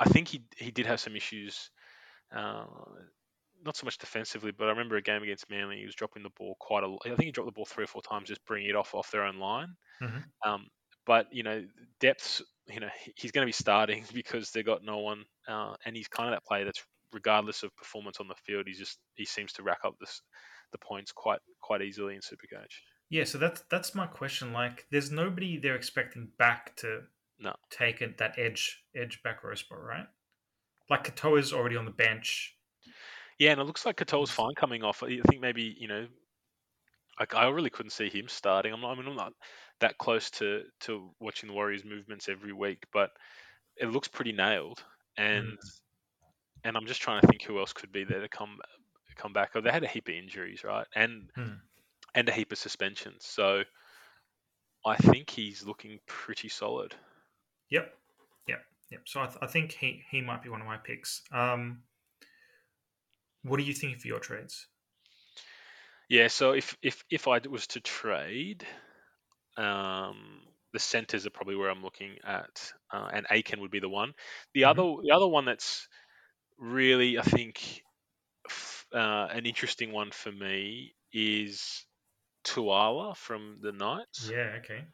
[0.00, 1.70] I think he he did have some issues.
[2.32, 2.66] Uh,
[3.62, 5.78] not so much defensively, but I remember a game against Manly.
[5.78, 6.88] He was dropping the ball quite a.
[6.88, 7.00] lot.
[7.06, 9.10] I think he dropped the ball three or four times, just bringing it off off
[9.10, 9.76] their own line.
[10.00, 10.32] Mhm.
[10.44, 10.68] Um,
[11.06, 11.66] but you know,
[12.00, 12.42] depths.
[12.68, 16.08] You know, he's going to be starting because they got no one, uh, and he's
[16.08, 19.52] kind of that player that's regardless of performance on the field, he just he seems
[19.54, 20.22] to rack up this
[20.72, 22.74] the points quite quite easily in Supercoach.
[23.12, 24.52] Yeah, so that's that's my question.
[24.52, 27.06] Like, there's nobody they're expecting back to
[27.38, 27.56] No.
[27.70, 30.08] take it that edge edge back row spot, right?
[30.90, 32.58] Like Katoa's already on the bench.
[33.38, 35.02] Yeah, and it looks like Katoa's fine coming off.
[35.02, 36.08] I think maybe you know,
[37.18, 38.72] like I really couldn't see him starting.
[38.72, 39.32] I'm not, I mean, I'm not
[39.80, 43.10] that close to to watching the Warriors' movements every week, but
[43.76, 44.84] it looks pretty nailed.
[45.16, 45.58] And
[46.64, 48.58] and I'm just trying to think who else could be there to come
[49.16, 49.52] come back.
[49.54, 50.86] Oh, they had a heap of injuries, right?
[50.94, 51.71] And Hmm.
[52.14, 53.26] And a heap of suspensions.
[53.26, 53.64] So
[54.84, 56.94] I think he's looking pretty solid.
[57.70, 57.98] Yep,
[58.46, 59.08] yep, yep.
[59.08, 61.22] So I, th- I think he he might be one of my picks.
[61.32, 61.84] Um,
[63.42, 64.66] what do you think for your trades?
[66.08, 66.28] Yeah.
[66.28, 68.66] So if if if I was to trade,
[69.56, 73.90] um, the centers are probably where I'm looking at, uh, and Aiken would be the
[73.90, 74.14] one.
[74.54, 74.66] The Mhm.
[74.66, 75.88] other the other one that's
[76.58, 77.82] really I think
[78.92, 81.86] uh, an interesting one for me is
[82.44, 84.32] Tuala from the Knights.
[84.32, 84.86] Yeah, okay.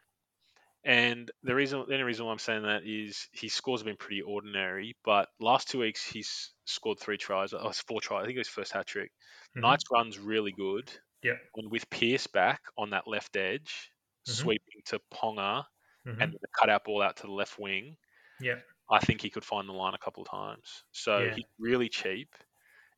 [0.85, 3.97] And the reason, the only reason why I'm saying that is his scores have been
[3.97, 4.97] pretty ordinary.
[5.05, 7.53] But last two weeks he's scored three tries.
[7.53, 8.23] Oh, it's four tries.
[8.23, 9.13] I think it was first hat trick.
[9.57, 9.63] Mhm.
[9.63, 10.91] Knights runs really good.
[11.23, 11.49] Yep.
[11.57, 13.93] And with Pierce back on that left edge,
[14.27, 14.49] Mhm.
[14.49, 15.65] sweeping to Ponga
[16.05, 16.21] Mhm.
[16.21, 17.97] and the cutout ball out to the left wing,
[18.41, 18.69] Yep.
[18.91, 20.85] I think he could find the line a couple of times.
[20.93, 21.31] So Yeah.
[21.31, 22.35] he's really cheap,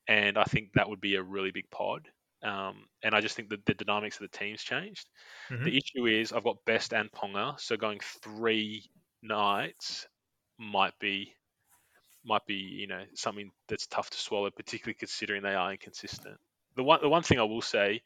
[0.09, 2.11] and I think that would be a really big pod.
[2.43, 5.09] Um, and I just think that the dynamics of the team's changed.
[5.49, 5.65] Mhm.
[5.65, 8.91] The issue is I've got Best and Ponga, so going three
[9.23, 10.09] nights
[10.59, 11.35] might be
[12.25, 16.39] might be you know something that's tough to swallow, particularly considering they are inconsistent.
[16.77, 18.03] The one the one thing I will say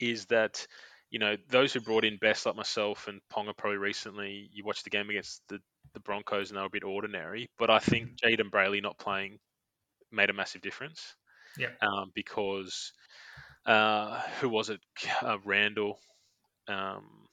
[0.00, 0.66] is that
[1.10, 4.84] you know those who brought in Best like myself and Ponga probably recently, you watched
[4.84, 5.60] the game against the
[5.94, 7.48] the Broncos and they were a bit ordinary.
[7.58, 9.38] But I think Jayden Brailey not playing
[10.12, 11.16] made a massive difference.
[11.56, 11.72] Yeah.
[11.82, 12.92] Um, because
[13.66, 14.80] uh, who was it?
[15.22, 16.00] Uh, Randall
[16.68, 17.26] um,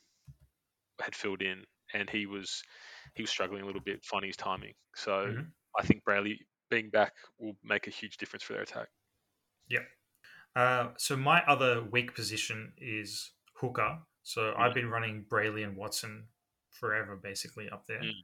[1.01, 2.63] had filled in, and he was
[3.15, 4.73] he was struggling a little bit finding his timing.
[4.95, 5.53] So Mhm.
[5.77, 6.37] I think Brailey
[6.69, 8.89] being back will make a huge difference for their attack.
[10.55, 14.01] Uh, so my other weak position is hooker.
[14.23, 16.29] So I've been running Brailey and Watson
[16.69, 18.01] forever, basically up there.
[18.01, 18.23] Mm.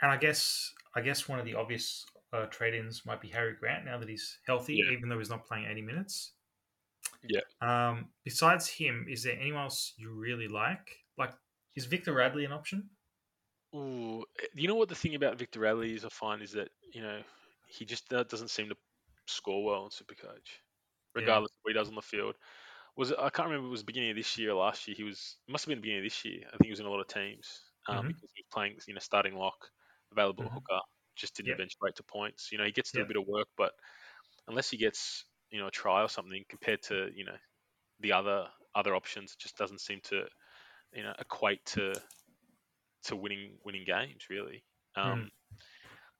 [0.00, 3.84] And I guess I guess one of the obvious uh, trade-ins might be Harry Grant
[3.84, 4.92] now that he's healthy, Yeah.
[4.92, 6.34] even though he's not playing eighty minutes.
[7.22, 7.40] Yeah.
[7.60, 11.04] Um, besides him, is there anyone else you really like?
[11.16, 11.34] Like,
[11.74, 12.90] is Victor Radley an option?
[13.74, 16.04] Ooh, eh, you know what the thing about Victor Radley is?
[16.04, 17.22] I find is that you know
[17.66, 18.76] he just doesn't seem to
[19.26, 20.58] score well in Supercoach,
[21.14, 22.36] regardless of what he does on the field.
[22.96, 24.88] Was it, I can't remember if it was the beginning of this year or last
[24.88, 24.96] year.
[24.96, 26.46] He was must have been the beginning of this year.
[26.48, 28.08] I think he was in a lot of teams um, Mhm.
[28.08, 29.70] because he was playing you know starting lock,
[30.12, 30.54] available Mhm.
[30.54, 30.80] hooker,
[31.16, 31.58] just didn't Yep.
[31.58, 32.50] eventuate to points.
[32.52, 33.72] You know he gets to do a bit of work, but
[34.48, 37.36] unless he gets you know a try or something compared to you know
[38.00, 40.26] the other other options, it just doesn't seem to
[40.94, 42.02] you know equate to
[43.04, 44.64] to winning winning games really.
[44.96, 45.30] Um,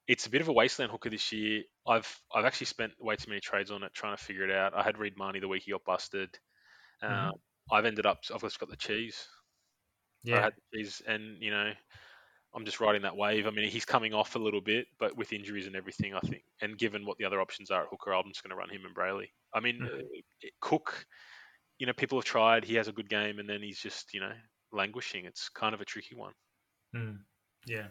[0.09, 1.65] It's a bit of a wasteland hooker this year.
[1.87, 4.75] I've I've actually spent way too many trades on it trying to figure it out.
[4.75, 6.39] I had Reed Mahoney the week he got busted.
[7.09, 7.33] Mhm.
[7.33, 9.29] Um, I've ended up I've just got the cheese.
[10.33, 11.73] I Yeah, had the cheese, and you know
[12.55, 13.47] I'm just riding that wave.
[13.47, 16.43] I mean he's coming off a little bit, but with injuries and everything, I think,
[16.61, 18.85] and given what the other options are at hooker, I'm just going to run him
[18.85, 19.29] and Brailey.
[19.55, 20.01] I mean Mhm.
[20.01, 21.07] uh, Cook,
[21.79, 22.65] you know people have tried.
[22.65, 24.33] He has a good game, and then he's just you know
[24.73, 25.25] languishing.
[25.25, 26.35] It's kind of a tricky one.
[26.95, 27.19] Mm,
[27.67, 27.89] yeah.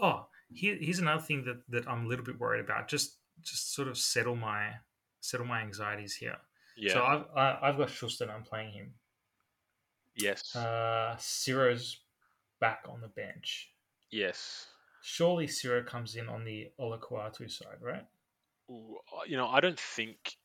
[0.00, 2.88] Oh, here, here's another thing that, that I'm a little bit worried about.
[2.88, 4.70] Just just sort of settle my
[5.20, 6.36] settle my anxieties here.
[6.76, 6.92] Yeah.
[6.94, 8.24] So I've I, I've got Schuster.
[8.24, 8.94] and I'm playing him.
[10.16, 10.54] yes.
[10.56, 11.98] Uh, Ciro's
[12.60, 13.70] back on the bench.
[14.10, 14.66] yes.
[15.02, 18.04] Surely Ciro comes in on the Olakau'atu side, right?
[18.70, 20.36] Ooh, uh, you know, I don't think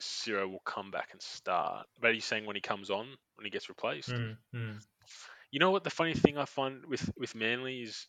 [0.00, 1.86] Ciro will come back and start.
[2.00, 4.08] But are you saying when he comes on, when he gets replaced?
[4.08, 4.80] Mm, mm.
[5.50, 5.84] You know what?
[5.84, 8.06] The funny thing I find with with Manly is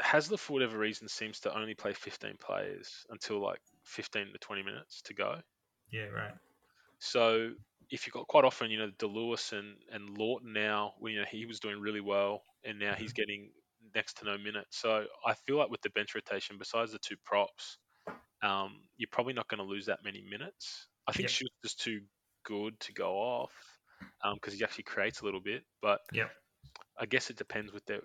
[0.00, 4.62] Hasler, for whatever reason, seems to only play 15 players until like 15 to 20
[4.62, 5.36] minutes to go.
[5.90, 6.34] Yeah, right.
[6.98, 7.52] So
[7.90, 11.46] if you've got quite often, you know, DeLewis and, and Lawton now, you know, he
[11.46, 13.52] was doing really well and now he's getting
[13.94, 14.78] next to no minutes.
[14.78, 17.78] So I feel like with the bench rotation, besides the two props,
[18.42, 20.88] um, you're probably not going to lose that many minutes.
[21.06, 21.30] I think Yep.
[21.30, 22.02] Schuster's too
[22.44, 23.52] good to go off
[24.34, 25.64] because he actually creates a little bit.
[25.82, 26.30] But Yep.
[26.98, 28.02] I guess it depends with their.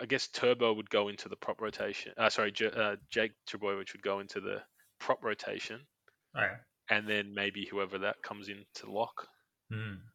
[0.00, 2.14] I guess Turbo would go into the prop rotation.
[2.16, 4.62] Uh, sorry, J- uh, Jake Trbojevic would go into the
[4.98, 5.86] prop rotation,
[6.34, 6.56] Oh, yeah.
[6.92, 9.28] And then maybe whoever that comes in to lock.
[9.70, 10.12] Mm.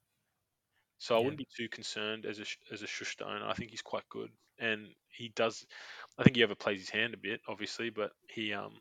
[0.99, 3.47] So I wouldn't be too concerned as a as a Schuster owner.
[3.47, 5.65] I think he's quite good, and he does.
[6.19, 8.79] I think he overplays his hand a bit, obviously, but he um.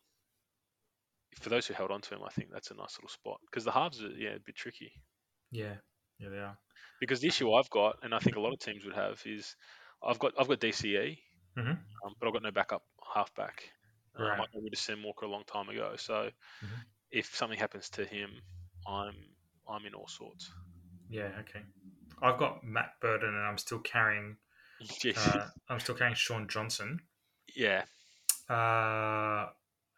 [1.40, 3.64] For those who held on to him, I think that's a nice little spot because
[3.64, 4.92] the halves are yeah a bit tricky.
[5.50, 5.78] Yeah.
[6.18, 6.58] Yeah, they are.
[7.00, 9.56] Because the issue I've got, and I think a lot of teams would have, is
[10.02, 11.22] I've got I've got DCE,
[11.56, 11.86] Mhm.
[12.04, 13.70] um, but I've got no backup halfback.
[14.16, 16.30] Um, I got rid of Sam Walker a long time ago, so
[16.62, 16.86] Mhm.
[17.10, 18.30] If something happens to him,
[18.86, 19.14] I'm
[19.68, 20.50] I'm in all sorts.
[21.08, 21.60] Yeah, okay.
[22.22, 24.36] I've got Matt Burton and I'm still carrying
[25.16, 27.00] uh, I'm still carrying Shaun Johnson.
[27.54, 27.84] yeah,
[28.48, 29.46] Uh,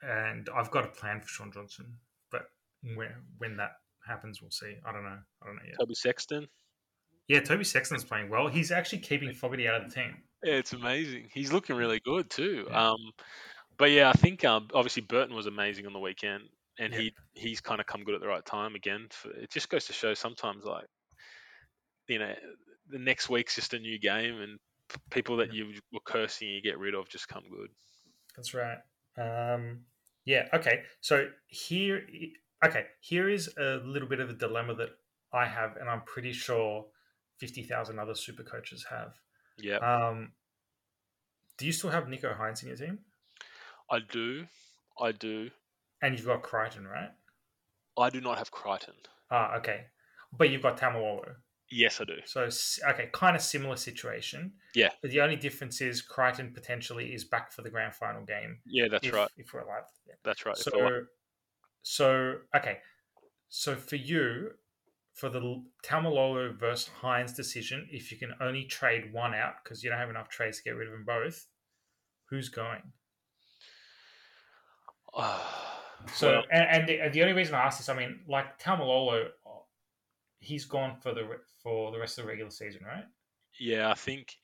[0.02, 1.98] and I've got a plan for Shaun Johnson,
[2.30, 2.50] but
[2.82, 3.72] when when that
[4.06, 4.76] happens, we'll see.
[4.86, 5.18] I don't know.
[5.42, 5.76] I don't know yet.
[5.80, 6.48] Toby Sexton.
[7.26, 8.48] Yeah, Toby Sexton's playing well.
[8.48, 10.16] He's actually keeping Fogarty out of the team.
[10.42, 11.28] Yeah, it's amazing.
[11.34, 12.66] He's looking really good too.
[12.70, 12.88] Yeah.
[12.90, 13.12] Um,
[13.76, 16.44] but yeah, I think um, obviously Burton was amazing on the weekend,
[16.78, 17.00] and Yeah.
[17.00, 19.08] he he's kind of come good at the right time again.
[19.10, 20.86] For, it just goes to show sometimes like
[22.08, 22.34] you know
[22.88, 24.58] the next week's just a new game, and
[25.10, 27.70] people that you were cursing you get rid of just come good.
[28.36, 28.78] That's right.
[29.16, 29.84] Um,
[30.24, 30.48] yeah.
[30.52, 30.84] Okay.
[31.00, 32.06] So here,
[32.64, 34.90] okay, here is a little bit of a dilemma that
[35.32, 36.86] I have, and I'm pretty sure
[37.38, 39.14] fifty thousand other super coaches have.
[39.58, 40.32] Yeah, Um,
[41.56, 43.00] do you still have Nicho Hynes in your team?
[43.90, 44.46] I do,
[45.00, 45.50] I do.
[46.02, 47.11] And you've got Crichton, right?
[47.98, 48.94] I do not have Crichton.
[49.30, 49.87] Ah, okay.
[50.37, 51.34] But you've got Tamalolo.
[51.70, 52.16] Yes, I do.
[52.24, 52.48] So,
[52.88, 54.52] okay, kind of similar situation.
[54.74, 54.90] Yeah.
[55.02, 58.58] But the only difference is Crichton potentially is back for the grand final game.
[58.64, 59.28] Yeah, that's if, right.
[59.37, 59.82] If we're alive.
[60.06, 60.14] Yeah.
[60.24, 60.56] That's right.
[60.56, 61.02] So,
[61.82, 62.78] so okay.
[63.50, 64.52] So for you,
[65.12, 69.90] for the Tamalolo versus Hynes decision, if you can only trade one out because you
[69.90, 71.46] don't have enough trades to get rid of them both,
[72.30, 72.82] who's going?
[76.14, 78.58] So, Well, and, and, the, and the only reason I ask this, I mean, like
[78.58, 79.28] Tamalolo,
[80.40, 81.28] he's gone for the
[81.62, 83.04] for the rest of the regular season, right?
[83.58, 84.37] Yeah, I think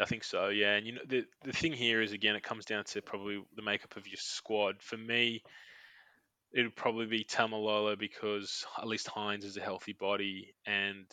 [0.00, 0.48] I think so.
[0.48, 3.42] Yeah, and you know the the thing here is again it comes down to probably
[3.54, 4.82] the makeup of your squad.
[4.82, 5.42] For me,
[6.52, 11.06] it would probably be Tamalolo because at least Hynes is a healthy body and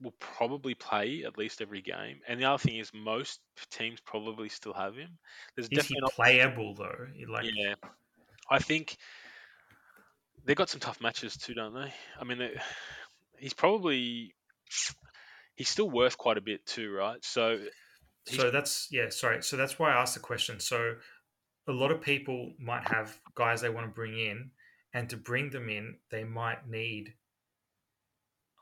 [0.00, 2.18] will probably play at least every game.
[2.26, 3.40] And the other thing is most
[3.70, 5.10] teams probably still have him.
[5.54, 7.06] There's Is he definitely not, playable though?
[7.28, 7.74] Like, yeah.
[8.52, 8.96] I think
[10.44, 11.92] they've got some tough matches too, don't they?
[12.20, 12.60] I mean, they-
[13.38, 14.34] he's probably
[15.54, 17.22] he's still worth quite a bit too, right?
[17.24, 17.64] So
[18.26, 19.42] So that's yeah, sorry.
[19.42, 20.60] So that's why I asked the question.
[20.60, 20.96] So
[21.66, 24.50] a lot of people might have guys they want to bring in,
[24.92, 27.14] and to bring them in, they might need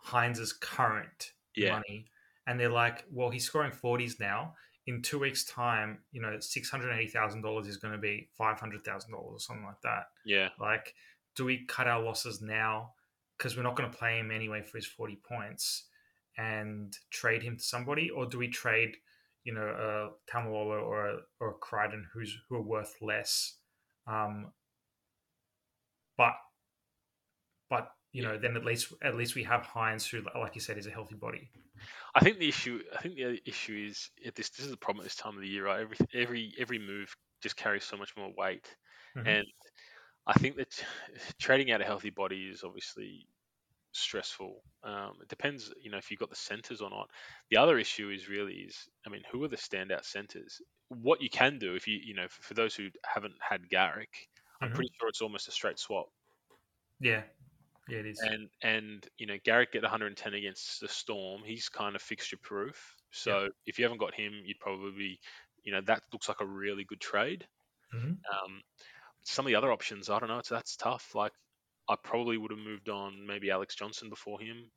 [0.02, 1.72] Hynes's current Yeah.
[1.72, 2.06] money,
[2.46, 4.54] and they're like, well, he's scoring forties now.
[4.90, 8.28] In two weeks' time, you know, six hundred eighty thousand dollars is going to be
[8.36, 10.06] five hundred thousand dollars or something like that.
[10.24, 10.94] yeah, Like,
[11.36, 12.94] do we cut our losses now
[13.38, 15.84] because we're not going to play him anyway for his 40 points
[16.36, 18.10] and trade him to somebody?
[18.10, 18.96] Or do we trade,
[19.44, 23.56] you know, a Tamalolo or a, or a Crichton who's, who are worth less?
[24.06, 24.52] Um,
[26.18, 26.34] but,
[27.70, 30.78] but, you know, then at least at least we have Hynes, who, like you said,
[30.78, 31.50] is a healthy body.
[32.14, 35.04] I think the issue I think the issue is this this is the problem at
[35.04, 35.80] this time of the year, right?
[35.80, 38.76] Every every every move just carries so much more weight,
[39.14, 39.24] Mhm.
[39.24, 39.46] and
[40.26, 40.84] I think that
[41.40, 43.28] trading out a healthy body is obviously
[43.92, 44.62] stressful.
[44.84, 47.10] Um, it depends, you know, if you've got the centers or not.
[47.50, 50.60] The other issue is really is, I mean, who are the standout centers?
[50.88, 54.28] What you can do if you, you know, for, for those who haven't had Garrick,
[54.62, 54.70] I'm Mhm.
[54.72, 56.08] pretty sure it's almost a straight swap.
[57.00, 57.24] Yeah,
[57.90, 58.20] yeah, it is.
[58.20, 61.42] And and you know, Garrick get 110 against the Storm.
[61.44, 62.96] He's kind of fixture proof.
[63.10, 65.20] So if you haven't got him, you'd probably, be,
[65.64, 67.46] you know, that looks like a really good trade.
[67.92, 68.20] Mhm.
[68.32, 68.62] Um,
[69.24, 70.38] some of the other options, I don't know.
[70.38, 71.14] It's that's tough.
[71.14, 71.32] Like
[71.88, 74.70] I probably would have moved on maybe Alex Johnson before him.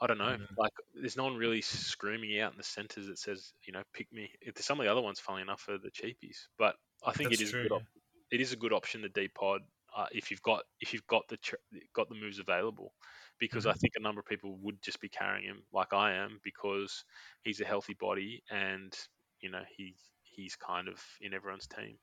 [0.00, 0.36] I don't know.
[0.36, 0.56] Mhm.
[0.56, 4.12] Like there's no one really screaming out in the centres that says, you know, pick
[4.12, 4.32] me.
[4.42, 6.48] If some of the other ones, funnily enough, are the cheapies.
[6.58, 7.84] But I think That's it is true, a good yeah.
[8.30, 9.62] it is a good option the D pod
[9.96, 11.56] uh, if you've got if you've got the tr-
[11.94, 12.94] got the moves available,
[13.38, 13.74] because I Mm-hmm.
[13.74, 17.04] think a number of people would just be carrying him like I am because
[17.42, 18.96] he's a healthy body and
[19.40, 21.98] you know he he's kind of in everyone's team.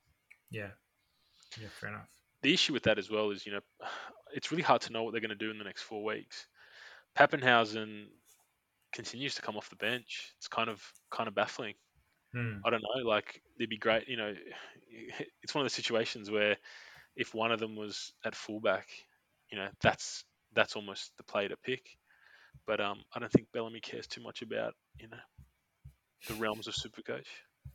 [0.50, 0.72] Yeah,
[1.56, 2.08] yeah, fair enough.
[2.42, 3.60] the issue with that as well is, you know,
[4.32, 6.46] it's really hard to know what they're going to do in the next four weeks.
[7.16, 8.08] Papenhuyzen
[8.92, 10.34] continues to come off the bench.
[10.38, 11.74] It's kind of kind of baffling.
[12.32, 12.66] Hmm.
[12.66, 13.04] I don't know.
[13.04, 14.34] Like it'd be great, you know.
[15.42, 16.56] It's one of the situations where
[17.16, 18.88] if one of them was at fullback,
[19.50, 20.24] you know, that's
[20.54, 21.96] that's almost the play to pick.
[22.66, 25.16] But um, I don't think Bellamy cares too much about you know
[26.28, 27.26] the realms of Supercoach.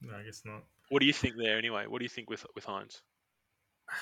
[0.01, 0.63] No, I guess not.
[0.89, 1.85] What do you think there anyway?
[1.87, 3.01] What do you think with with Hynes?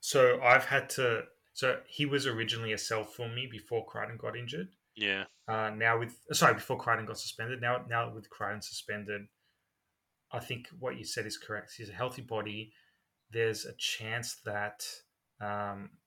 [0.00, 1.22] So I've had to.
[1.54, 4.68] So he was originally a sell for me before Crichton got injured.
[4.96, 7.60] Yeah, Uh, now with sorry before Crichton got suspended.
[7.60, 9.22] Now now with Crichton suspended,
[10.30, 11.72] I think what you said is correct.
[11.76, 12.72] He's a healthy body.
[13.34, 14.86] There's a chance that
[15.40, 15.98] um,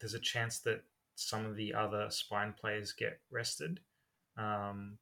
[0.00, 0.84] there's a chance that
[1.16, 3.80] some of the other spine players get rested.
[4.36, 4.98] Um,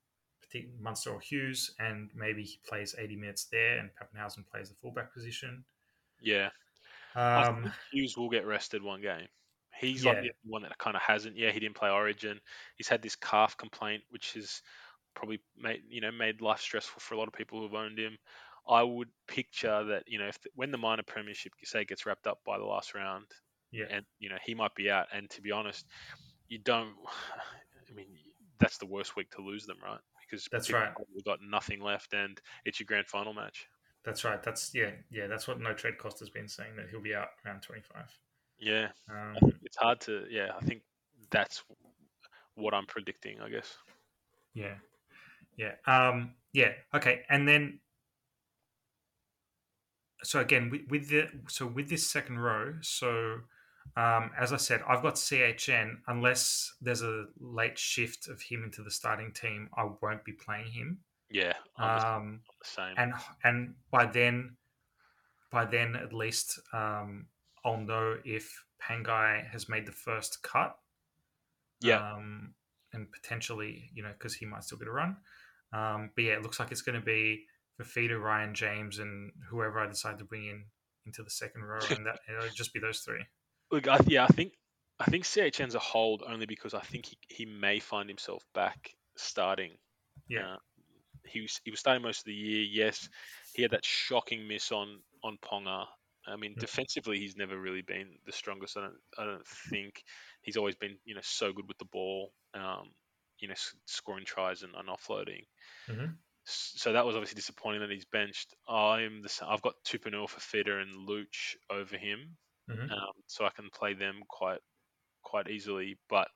[0.80, 5.12] Munster or Hughes, and maybe he plays 80 minutes there, and Papenhuyzen plays the fullback
[5.12, 5.66] position.
[6.20, 6.50] yeah.
[7.14, 9.28] Um, Hughes will get rested one game.
[9.80, 10.12] He's Yeah.
[10.12, 11.36] like the one that kind of hasn't.
[11.36, 12.40] Yeah, he didn't play Origin.
[12.76, 14.62] He's had this calf complaint, which has
[15.14, 18.18] probably made you know made life stressful for a lot of people who've owned him.
[18.68, 22.26] I would picture that you know if the, when the minor premiership say gets wrapped
[22.26, 23.26] up by the last round,
[23.70, 25.07] yeah, and you know he might be out.
[25.12, 25.87] And to be honest,
[26.48, 26.94] you don't.
[27.90, 28.09] I mean,
[28.59, 30.00] that's the worst week to lose them, right?
[30.29, 30.90] Because That's right.
[31.14, 33.68] We've got nothing left, and it's your grand final match.
[34.05, 34.42] that's right.
[34.42, 35.29] That's yeah, yeah.
[35.29, 38.02] That's what No Trade Cost has been saying that he'll be out around 25.
[38.59, 40.24] Yeah, Um, I think it's hard to.
[40.31, 40.83] Yeah, I think
[41.31, 41.62] that's
[42.55, 43.40] what I'm predicting.
[43.40, 43.76] I guess.
[44.55, 44.74] Yeah.
[45.57, 45.72] Yeah.
[45.87, 46.72] Um, yeah.
[46.94, 47.22] Okay.
[47.29, 47.79] And then,
[50.22, 53.38] so again, with, with the so with this second row, so
[53.96, 55.98] um, as I said, I've got CHN.
[56.06, 60.73] Unless there's a late shift of him into the starting team, I won't be playing
[60.73, 60.98] him.
[61.31, 62.94] Yeah, Um, same.
[62.96, 63.12] and
[63.42, 64.56] and by then,
[65.50, 67.27] by then at least, um,
[67.64, 70.77] I'll know if Pangai has made the first cut.
[71.81, 72.12] Yeah.
[72.12, 72.54] Um,
[72.92, 75.17] and potentially, you know, because he might still get a run.
[75.73, 77.44] Um, but yeah, it looks like it's going to be
[77.81, 80.64] Fifita, Ryan James, and whoever I decide to bring in
[81.04, 83.24] into the second row, and that it'll just be those three.
[83.70, 84.52] Look, I, yeah, I think
[85.00, 88.90] I think CHN's a hold only because I think he, he may find himself back
[89.16, 89.72] starting.
[90.29, 90.54] Yeah.
[90.54, 90.56] Uh,
[91.27, 92.62] he was he was starting most of the year.
[92.64, 93.08] Yes,
[93.54, 95.85] he had that shocking miss on on Ponga.
[96.29, 96.60] I mean, Yeah.
[96.60, 98.77] defensively, he's never really been the strongest.
[98.77, 100.02] I don't I don't think
[100.42, 102.33] he's always been you know so good with the ball.
[102.54, 102.90] Um,
[103.38, 103.54] you know
[103.87, 105.44] scoring tries and, and offloading.
[105.90, 106.12] Mm-hmm.
[106.49, 108.55] So that was obviously disappointing that he's benched.
[108.69, 112.37] I'm the I've got Tupouniua for Fifita and Luch over him,
[112.69, 112.90] Mhm.
[112.90, 114.61] um, so I can play them quite
[115.23, 115.99] quite easily.
[116.09, 116.29] But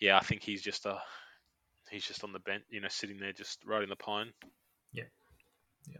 [0.00, 1.02] yeah, I think he's just a
[1.90, 4.32] he's just on the bench, you know, sitting there just riding the pine.
[4.92, 5.04] Yeah,
[5.86, 5.98] yeah,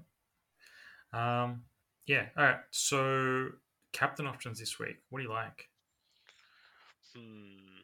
[1.12, 1.66] Um,
[2.06, 2.30] yeah.
[2.38, 2.60] All right.
[2.70, 3.50] So
[3.92, 4.96] captain options this week.
[5.10, 5.68] What do you like?
[7.14, 7.80] Hmm.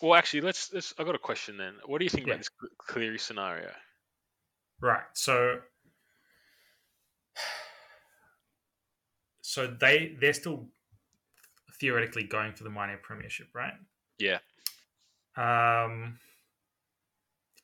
[0.00, 0.94] Well, actually, let's, let's.
[0.98, 1.74] I got a question then.
[1.86, 2.34] What do you think Yeah.
[2.34, 3.72] about this Cle- Cleary scenario?
[4.82, 5.04] Right.
[5.14, 5.62] So
[9.40, 10.70] so they they're still
[11.74, 13.74] theoretically going for the minor premiership, right?
[14.18, 14.38] Yeah,
[15.36, 16.18] Um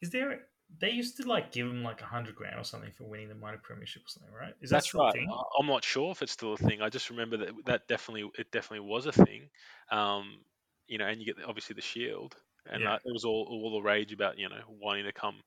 [0.01, 0.49] is there
[0.81, 3.35] they used to like give them like a hundred grand or something for winning the
[3.35, 4.55] minor premiership or something, right?
[4.61, 5.15] Is that that's right.
[5.59, 6.83] I'm not sure if it's still a thing.
[6.83, 9.49] I just remember that that definitely it definitely was a thing.
[9.91, 10.45] Um,
[10.87, 12.89] you know, and you get the, obviously the shield, and Yeah.
[12.89, 15.43] uh, it was all all the rage about you know wanting to come,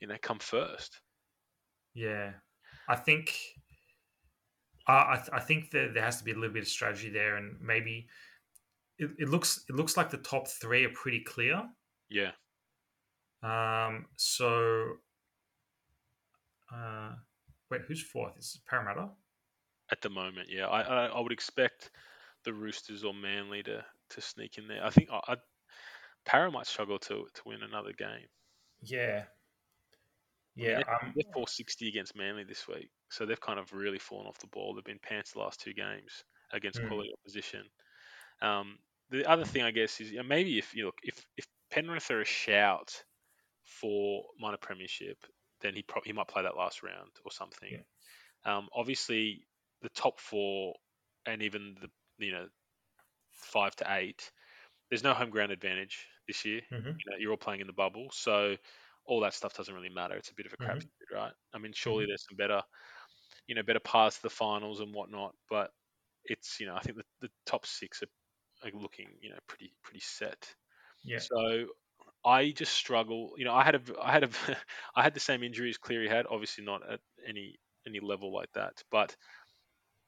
[0.00, 1.00] you know, come first.
[1.94, 2.34] Yeah,
[2.88, 3.58] I think
[4.86, 7.60] I, I think that there has to be a little bit of strategy there, and
[7.60, 8.08] maybe
[8.98, 11.70] it, it looks it looks like the top three are pretty clear.
[12.08, 12.32] Yeah,
[13.42, 14.98] Um, so
[16.72, 17.14] uh,
[17.70, 18.36] wait, who's fourth?
[18.38, 19.10] Is Parramatta?
[19.90, 21.90] at the moment, yeah, I I, I would expect
[22.44, 24.84] the Roosters or Manly to to sneak in there.
[24.84, 25.36] I think I, I
[26.26, 28.28] Parra might struggle to to win another game.
[28.80, 29.26] Yeah,
[30.60, 30.76] I mean, yeah.
[30.76, 34.38] they're, Um, they're 460 against Manly this week, so they've kind of really fallen off
[34.38, 34.74] the ball.
[34.74, 36.82] They've been pants the last two games against Mm.
[36.82, 37.68] quality opposition.
[38.42, 38.78] Um,
[39.10, 42.10] the other thing, I guess, is you know, maybe if you look if if Penrith
[42.10, 43.04] are a shout
[43.64, 45.18] for minor premiership,
[45.60, 47.78] then he probably he might play that last round or something.
[48.44, 49.48] Um, obviously,
[49.82, 50.74] the top four
[51.26, 51.90] and even the
[52.24, 52.48] you know
[53.32, 54.32] five to eight,
[54.90, 57.02] there's no home ground advantage this year mhm.
[57.04, 58.56] you know, you're all playing in the bubble, so
[59.06, 60.16] all that stuff doesn't really matter.
[60.16, 60.88] It's a bit of a Mhm.
[61.12, 61.32] crapshoot, right?
[61.54, 62.62] I mean, surely there's some better,
[63.46, 65.72] you know, better paths to the finals and whatnot, but
[66.24, 69.74] it's you know, I think the, the top six are, are looking, you know, pretty
[69.82, 70.54] pretty set.
[71.04, 71.26] Yeah.
[71.28, 71.68] So
[72.24, 73.34] I just struggle.
[73.38, 74.30] You know, I had a I had a
[74.96, 76.26] I had the same injuries Cleary had.
[76.28, 79.16] Obviously not at any any level like that, but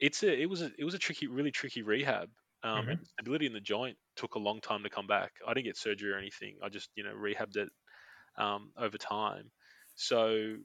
[0.00, 2.30] it's a it was a it was a tricky, really tricky rehab.
[2.64, 3.04] Um, Mhm.
[3.04, 5.32] stability in the joint took a long time to come back.
[5.46, 6.58] I didn't get surgery or anything.
[6.62, 7.70] I just you know rehabbed it
[8.38, 9.50] um, over time.
[9.96, 10.56] So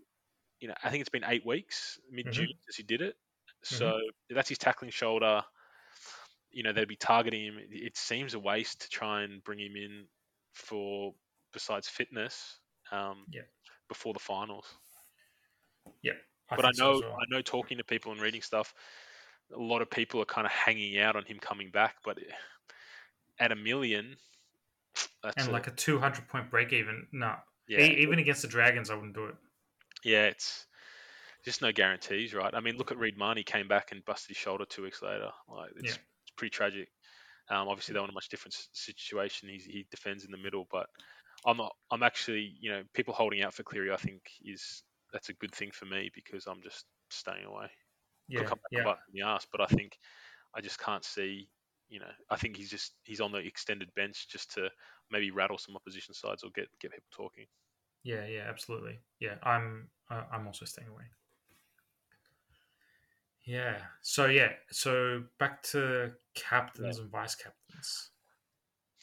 [0.60, 3.16] you know I think it's been eight weeks mid June as he did it.
[3.64, 4.00] So
[4.30, 5.44] that's his tackling shoulder.
[6.52, 7.58] You know they'd be targeting him.
[7.60, 10.06] It- seems a waste to try and bring him in
[10.54, 11.14] for
[11.52, 12.60] besides fitness
[12.92, 13.42] um, Yeah.
[13.90, 14.66] before the finals
[16.50, 17.18] I but I think so know well.
[17.20, 18.74] I know talking to people and reading stuff,
[19.56, 21.96] a lot of people are kind of hanging out on him coming back.
[22.04, 22.20] But
[23.40, 24.18] at a million,
[25.38, 27.08] and like a two hundred point break even.
[27.12, 27.36] No,
[27.68, 29.36] yeah, E- even against the Dragons, I wouldn't do it.
[30.04, 30.66] yeah, it's
[31.46, 32.54] just no guarantees, right?
[32.54, 35.30] I mean, look at Reed Mahoney came back and busted his shoulder two weeks later.
[35.48, 35.90] Like it's, Yeah.
[35.92, 36.90] it's pretty tragic.
[37.50, 39.50] Um, obviously, they're in a much different situation.
[39.50, 40.88] He's, he defends in the middle, but
[41.46, 41.74] I'm not.
[41.92, 43.92] I'm actually, you know, people holding out for Cleary.
[43.92, 47.68] I think is that's a good thing for me because I'm just staying away.
[48.30, 49.98] Yeah, could come back yeah, in the ass, but I think
[50.56, 51.50] I just can't see.
[51.94, 54.68] You know, I think he's just he's on the extended bench just to
[55.12, 57.46] maybe rattle some opposition sides or get get people talking.
[58.04, 58.46] yeah, yeah.
[58.50, 59.00] Absolutely.
[59.20, 59.90] Yeah, I'm.
[60.10, 61.04] I'm also staying away.
[63.46, 63.78] Yeah.
[64.02, 64.54] So yeah.
[64.72, 68.10] So back to captains and vice captains.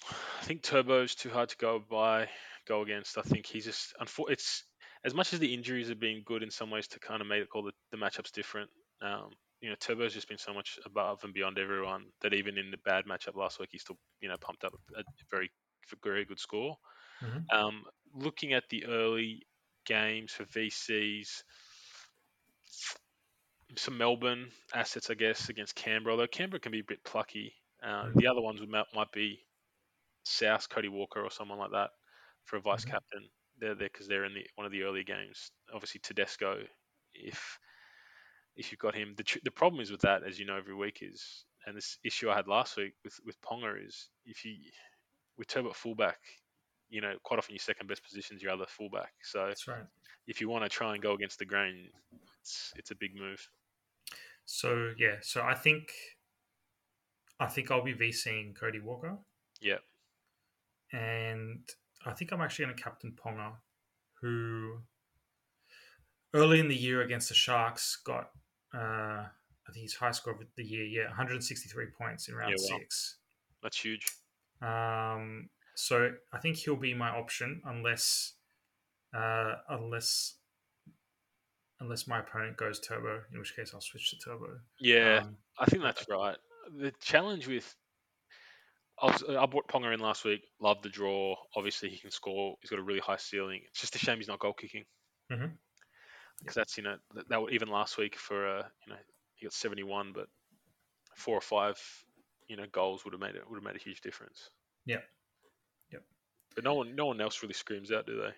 [0.09, 2.29] I think Turbo's too hard to go by,
[2.67, 3.19] go against.
[3.19, 3.95] I think he's just
[4.29, 4.65] It's
[5.05, 7.55] as much as the injuries have been good in some ways to kind of make
[7.55, 8.71] all the, the matchups different.
[9.01, 9.31] Um,
[9.61, 12.79] you know, Turbo's just been so much above and beyond everyone that even in the
[12.79, 15.51] bad matchup last week, he still you know pumped up a, very
[16.03, 16.77] very good score.
[17.21, 17.51] Mhm.
[17.53, 17.85] Um,
[18.15, 19.43] looking at the early
[19.87, 21.45] games for VCs,
[23.77, 26.13] some Melbourne assets, I guess, against Canberra.
[26.15, 27.55] Although Canberra can be a bit plucky.
[27.83, 28.21] Uh, Mhm.
[28.21, 29.47] The other ones might, might be
[30.25, 31.91] South, Cody Walker, or someone like that
[32.45, 32.87] for a vice Mhm.
[32.87, 33.31] captain.
[33.59, 35.53] They're there because they're in the one of the early games.
[35.73, 36.67] Obviously, Tedesco,
[37.15, 37.59] if
[38.61, 40.75] if you've got him, the tr- the problem is with that, as you know, every
[40.75, 44.55] week is, and this issue I had last week with with Ponga is if you
[45.39, 46.19] with Turbo fullback,
[46.89, 49.13] you know, quite often your second best position is your other fullback.
[49.23, 49.85] So That's right.
[50.27, 51.89] if you want to try and go against the grain,
[52.41, 53.41] it's it's a big move.
[54.45, 55.17] So yeah.
[55.23, 55.93] So I think.
[57.43, 59.17] I think I'll be VCing Cody Walker.
[59.63, 59.79] Yeah.
[60.93, 61.61] and
[62.05, 63.53] I think I'm actually going to captain Ponga,
[64.21, 64.81] who
[66.35, 68.31] early in the year against the Sharks got,
[68.75, 69.27] uh,
[69.69, 72.79] I think his high score of the year, yeah, 163 points in round Yeah, wow.
[72.79, 73.17] six.
[73.63, 74.07] That's huge.
[74.63, 78.35] Um, so I think he'll be my option unless
[79.15, 80.37] uh, unless
[81.81, 84.59] unless my opponent goes turbo, in which case I'll switch to turbo.
[84.79, 86.37] Yeah, Um, I think that's right.
[86.79, 87.75] The challenge with
[89.03, 90.43] I, was, I bought Ponga in last week.
[90.61, 91.35] Loved the draw.
[91.57, 92.57] Obviously, he can score.
[92.61, 93.63] He's got a really high ceiling.
[93.71, 94.85] It's just a shame he's not goal kicking.
[95.33, 95.53] Mhm.
[96.41, 98.99] Because that's you know that, that even last week for uh, you know
[99.35, 100.27] he got seventy one, but
[101.17, 101.79] four or five
[102.49, 104.51] you know goals would have made it would have made a huge difference.
[104.87, 105.01] Yeah,
[105.93, 106.03] Yep.
[106.55, 108.29] But no one no one else really screams out, do they?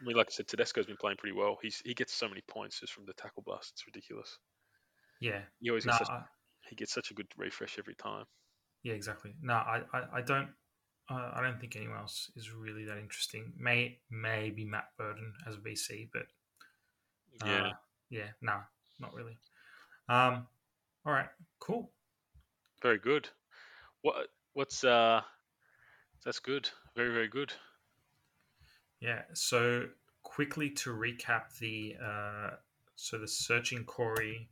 [0.00, 1.58] I mean, like I said, Tedesco's been playing pretty well.
[1.60, 3.72] He's he gets so many points just from the tackle bust.
[3.74, 4.38] It's ridiculous.
[5.20, 6.22] yeah, He always gets such, I,
[6.68, 8.24] he gets such a good refresh every time.
[8.82, 9.34] yeah, exactly.
[9.42, 10.50] No, I, I, I don't.
[11.10, 13.52] Uh, I don't think anyone else is really that interesting.
[13.58, 16.26] May maybe Matt Burton as a VC, but
[17.44, 17.68] Yeah.
[17.68, 17.72] uh,
[18.10, 18.58] yeah, no,
[19.00, 19.36] not really.
[20.08, 20.46] Um,
[21.04, 21.28] all right,
[21.60, 21.90] cool.
[22.82, 23.28] Very good.
[24.02, 25.20] What what's uh
[26.24, 26.68] that's good.
[26.96, 27.52] Very very good.
[29.00, 29.22] Yeah.
[29.34, 29.86] So
[30.22, 32.50] quickly to recap the uh,
[32.96, 34.48] so the searching Corey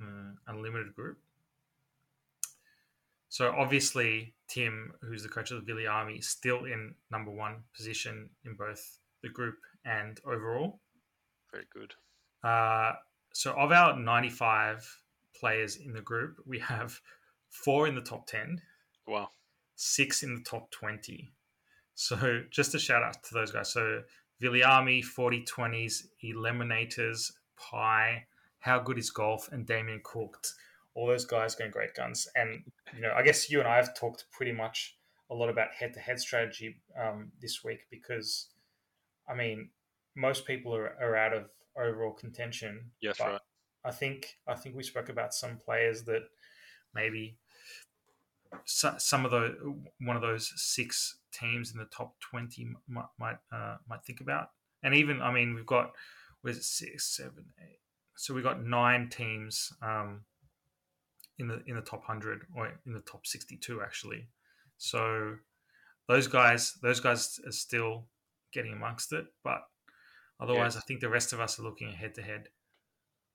[0.00, 1.18] uh, unlimited group.
[3.28, 7.64] So obviously Tim, who's the coach of the Villi Army, is still in number one
[7.74, 10.80] position in both the group and overall.
[11.52, 11.94] Very good.
[12.42, 12.94] Uh,
[13.32, 15.02] so of our 95
[15.38, 17.00] players in the group, we have
[17.50, 18.60] four in the top 10,
[19.06, 19.30] Wow.
[19.74, 21.32] six in the top 20.
[21.94, 23.72] So just a shout out to those guys.
[23.72, 24.02] So
[24.42, 28.26] Villiami, 40 20s, Eliminators, Pie,
[28.58, 30.52] How Good is Golf, and Damien Cooked.
[30.94, 32.28] All those guys going great guns.
[32.34, 34.96] And, you know, I guess you and I have talked pretty much
[35.30, 38.46] a lot about head to head strategy um, this week because,
[39.28, 39.70] I mean,
[40.16, 41.44] most people are, are out of
[41.78, 42.90] overall contention.
[43.00, 43.38] Yes, right.
[43.84, 46.22] I think I think we spoke about some players that
[46.94, 47.36] maybe
[48.64, 53.76] some of the one of those six teams in the top twenty might might, uh,
[53.88, 54.50] might think about,
[54.82, 55.92] and even I mean we've got
[56.42, 57.80] was it six, seven, eight?
[58.16, 60.22] So we've got nine teams um,
[61.38, 64.28] in the in the top hundred or in the top sixty two actually.
[64.78, 65.36] So
[66.08, 68.06] those guys those guys are still
[68.52, 69.62] getting amongst it, but
[70.40, 70.76] otherwise Yes.
[70.76, 72.50] I think the rest of us are looking head to head.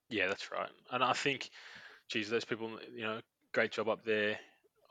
[0.10, 0.70] Yeah, that's right.
[0.92, 1.50] And I think,
[2.10, 3.22] geez, those people, you know,
[3.54, 4.40] great job up there.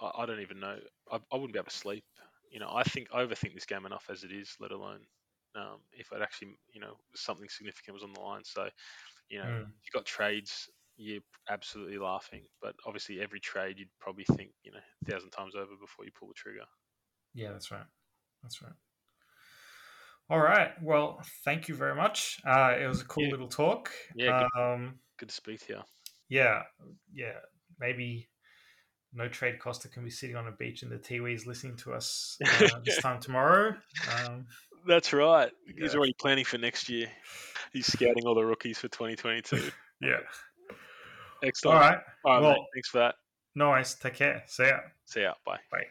[0.01, 0.79] I, I don't even know.
[1.11, 2.05] I, I wouldn't be able to sleep.
[2.51, 5.07] You know, I think I overthink this game enough as it is, let alone
[5.55, 8.45] um, if it actually, you know, something significant was on the line.
[8.45, 8.71] So,
[9.31, 9.73] you know, Mm.
[9.85, 12.47] you got trades, you're absolutely laughing.
[12.63, 16.13] But obviously, every trade you'd probably think, you know, a thousand times over before you
[16.13, 16.65] pull the trigger.
[17.35, 17.87] Yeah, that's right.
[18.43, 18.75] That's right.
[20.31, 20.71] All right.
[20.81, 22.39] Well, thank you very much.
[22.47, 23.31] Uh, it was a cool Yeah.
[23.31, 23.91] little talk.
[24.15, 25.81] Yeah, Um, Good to speak to you.
[26.29, 26.63] yeah.
[27.13, 27.39] Yeah.
[27.81, 28.29] Maybe
[29.13, 32.39] no trade Costa can be sitting on a beach in the Tiwis listening to us
[32.47, 33.75] uh, this time tomorrow.
[34.25, 34.47] Um,
[34.87, 35.51] That's right.
[35.77, 37.09] He's already planning for next year.
[37.73, 39.71] He's scouting all the rookies for 2022.
[40.01, 40.19] yeah.
[41.43, 41.75] Excellent.
[41.77, 41.99] All right.
[42.25, 42.65] All right, Well- mate.
[42.75, 43.17] Thanks for that.
[43.57, 43.95] No worries.
[43.97, 44.45] Take care.
[44.47, 44.79] See ya.
[45.07, 45.35] See ya.
[45.45, 45.59] Bye.
[45.73, 45.87] Bye.